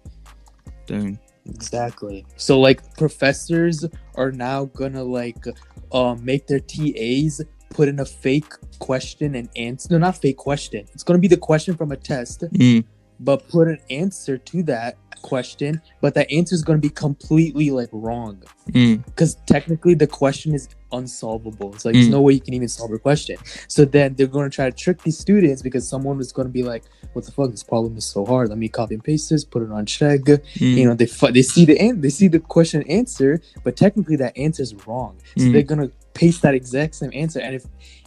[0.86, 1.18] Dang.
[1.49, 2.26] Exactly.
[2.36, 3.84] So like professors
[4.14, 5.44] are now gonna like
[5.92, 7.40] um make their TAs
[7.70, 9.88] put in a fake question and answer.
[9.90, 10.86] No, not fake question.
[10.92, 12.84] It's gonna be the question from a test, Mm,
[13.20, 15.80] but put an answer to that question.
[16.00, 20.68] But that answer is gonna be completely like wrong mm, because technically the question is
[20.92, 21.74] unsolvable.
[21.74, 22.12] It's like there's Mm.
[22.12, 23.36] no way you can even solve a question.
[23.68, 26.52] So then they're going to try to trick these students because someone was going to
[26.52, 27.50] be like, "What the fuck?
[27.50, 28.48] This problem is so hard.
[28.50, 31.42] Let me copy and paste this, put it on Chegg." mm, You know, they they
[31.42, 35.16] see the an- they see the question answer, but technically that answer is wrong.
[35.36, 35.52] So Mm.
[35.52, 37.64] they're gonna paste that exact same answer, and if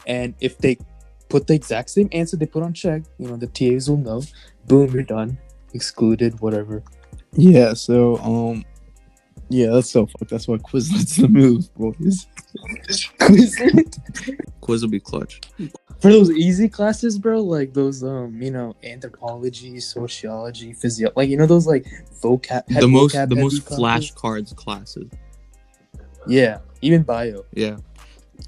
[0.08, 0.78] and if they
[1.28, 4.22] put the exact same answer they put on Chegg, you know, the TAs will know.
[4.70, 5.38] Boom, you're done.
[5.74, 6.84] Excluded, whatever.
[7.34, 7.74] Yeah.
[7.74, 8.64] So um,
[9.50, 10.30] yeah, that's so fucked.
[10.30, 12.28] That's why Quizlet's the move, boys.
[13.20, 13.98] Quizlet
[14.62, 15.42] Quiz will be clutch.
[16.00, 21.38] for those easy classes, bro, like those um, you know, anthropology, sociology, physio, like you
[21.38, 21.88] know those like
[22.22, 22.64] vocab.
[22.68, 24.12] The most, vocab the heavy most classes?
[24.12, 25.10] flashcards classes.
[26.28, 27.78] Yeah, even bio Yeah.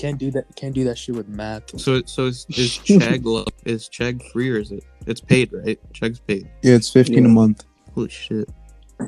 [0.02, 0.46] Can't do that.
[0.56, 1.80] Can't do that shit with math.
[1.80, 4.84] So, so is, is Chegg lo- is Chegg free or is it?
[5.06, 5.80] It's paid, right?
[5.94, 6.50] Chegg's paid.
[6.64, 7.64] Yeah, it's fifteen a month.
[7.94, 8.50] Holy shit.
[9.00, 9.06] I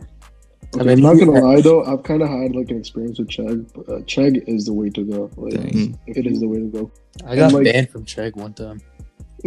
[0.76, 3.30] Okay, mean, I'm not gonna lie though, I've kind of had like an experience with
[3.30, 3.70] Chegg.
[3.76, 5.30] but, Uh, Chegg is the way to go.
[5.38, 6.00] Like, Dang.
[6.08, 6.92] it is the way to go.
[7.26, 8.80] I got like- banned from Chegg one time.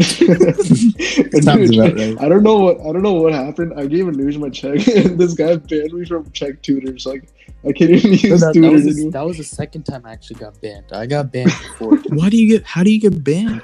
[0.00, 2.20] Sounds Dude, about right.
[2.20, 3.72] I don't know what I don't know what happened.
[3.78, 7.06] I gave a news my Chegg, and this guy banned me from Chegg Tutors.
[7.06, 7.28] Like
[7.66, 9.12] I can't even use No, that, that, was the, anymore.
[9.12, 10.92] that was the second time I actually got banned.
[10.92, 11.96] I got banned before.
[12.08, 12.64] Why do you get?
[12.66, 13.62] How do you get banned?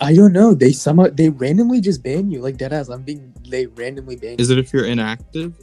[0.00, 0.52] I don't know.
[0.54, 2.88] They somehow they randomly just ban you like that ass.
[2.88, 4.56] I'm being they randomly ban Is you.
[4.56, 5.54] it if you're inactive?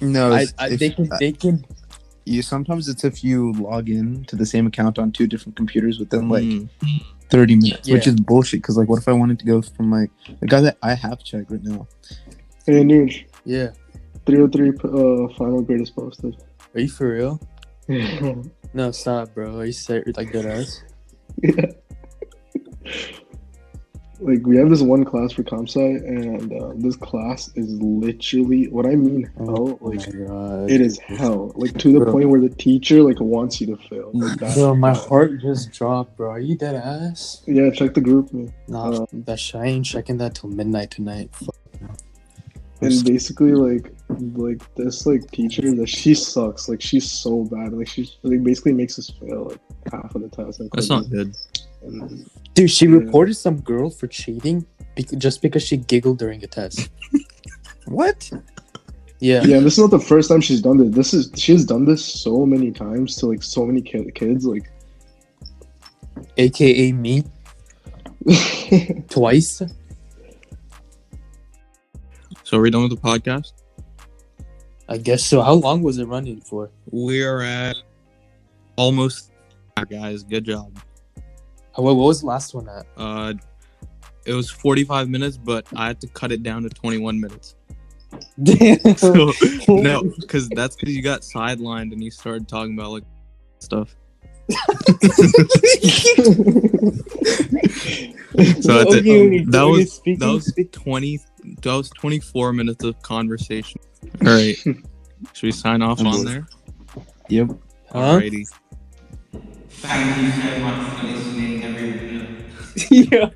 [0.00, 1.64] No, I, I, they can they can
[2.24, 5.98] you sometimes it's if you log in to the same account on two different computers
[5.98, 6.68] within like Mm.
[7.30, 8.60] 30 minutes, which is bullshit.
[8.60, 10.10] Because like, what if I wanted to go from like
[10.40, 11.86] the guy that I have checked right now?
[12.66, 13.70] Hey, Nuge, yeah.
[14.26, 16.36] 303 uh, final grade is posted.
[16.74, 17.40] Are you for real?
[18.74, 19.58] No, stop, bro.
[19.58, 20.16] Are you serious?
[20.16, 20.82] Like that ass?
[24.22, 28.68] Like we have this one class for comp sci, and uh, this class is literally
[28.68, 29.78] what I mean hell.
[29.80, 31.52] Oh Like my it is hell.
[31.56, 32.12] Like to the Bro.
[32.12, 34.10] point where the teacher like wants you to fail.
[34.14, 34.54] Like that.
[34.54, 36.30] Bro, my heart just dropped, bro.
[36.30, 37.42] Are you dead ass?
[37.46, 38.52] Yeah, check the group, man.
[38.68, 41.30] Nah, Uh, that shit, I ain't checking that till midnight tonight.
[41.34, 41.56] Fuck.
[42.80, 43.92] and basically like
[44.36, 48.72] like this like teacher that she sucks like she's so bad like she like basically
[48.72, 49.60] makes us fail like
[49.92, 51.34] half of the test and That's not good.
[51.82, 52.96] and, Dude, she Yeah.
[52.98, 56.90] reported some girl for cheating bec- just because she giggled during a test.
[57.86, 58.30] What?
[59.20, 59.42] Yeah.
[59.44, 62.04] yeah this is not the first time she's done this this is she's done this
[62.04, 64.70] so many times to like so many ki- kids like
[66.36, 67.24] AKA me
[69.10, 69.62] twice.
[72.44, 73.52] So are we done with the podcast?
[74.88, 75.40] I guess so.
[75.42, 76.70] How long was it running for?
[76.90, 77.76] We are at
[78.76, 79.30] almost.
[79.88, 80.78] Guys, good job.
[81.76, 82.86] How- What was the last one at?
[82.96, 83.34] Uh,
[84.24, 87.56] it was 45 minutes, but I had to cut it down to 21 minutes.
[88.42, 88.96] Damn.
[88.96, 89.32] So,
[89.68, 93.04] no, because that's because you got sidelined and you started talking about like
[93.58, 93.96] stuff.
[98.62, 99.00] So that's it.
[99.00, 101.18] Okay, That was speaking- that was 20.
[101.62, 103.80] That was 24 minutes of conversation.
[104.24, 104.56] All right,
[105.32, 106.28] should we sign off I'm on bored.
[106.28, 106.46] there?
[107.28, 107.50] Yep.
[107.92, 108.20] Huh?
[109.82, 112.44] Thank you so much for listening, everyone.
[112.90, 113.30] yeah.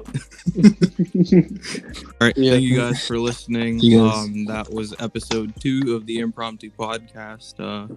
[2.20, 2.53] All right, Yeah.
[2.53, 3.78] thank you guys for listening.
[3.80, 4.14] Guys.
[4.14, 7.55] Um, that was episode two of the Impromptu Podcast.
[7.59, 7.92] Uh,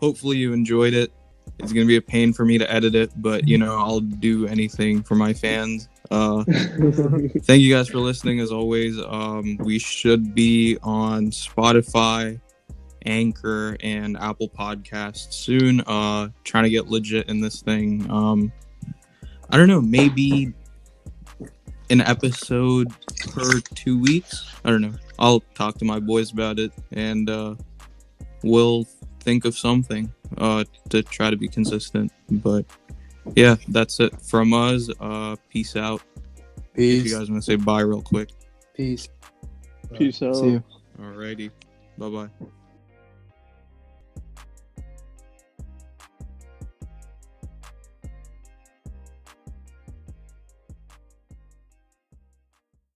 [0.00, 1.12] hopefully you enjoyed it.
[1.58, 4.46] It's gonna be a pain for me to edit it, but you know I'll do
[4.46, 5.88] anything for my fans.
[6.10, 6.44] Uh,
[7.42, 8.40] thank you guys for listening.
[8.40, 12.40] As always, um, we should be on Spotify,
[13.04, 15.80] Anchor, and Apple Podcasts soon.
[15.82, 18.10] Uh, trying to get legit in this thing.
[18.10, 18.52] Um,
[19.50, 20.52] I don't know, maybe
[21.90, 22.92] an episode
[23.32, 24.50] per two weeks.
[24.64, 24.94] I don't know.
[25.18, 27.54] I'll talk to my boys about it, and uh,
[28.42, 28.84] we'll
[29.20, 32.12] think of something uh, to try to be consistent.
[32.30, 32.64] But
[33.36, 34.88] yeah, that's it from us.
[35.00, 36.02] Uh, peace out.
[36.74, 38.30] If you guys want to say bye real quick.
[38.74, 39.08] Peace.
[39.92, 40.36] Peace out.
[40.36, 40.64] See you.
[41.00, 41.50] Alrighty.
[41.98, 42.28] Bye bye.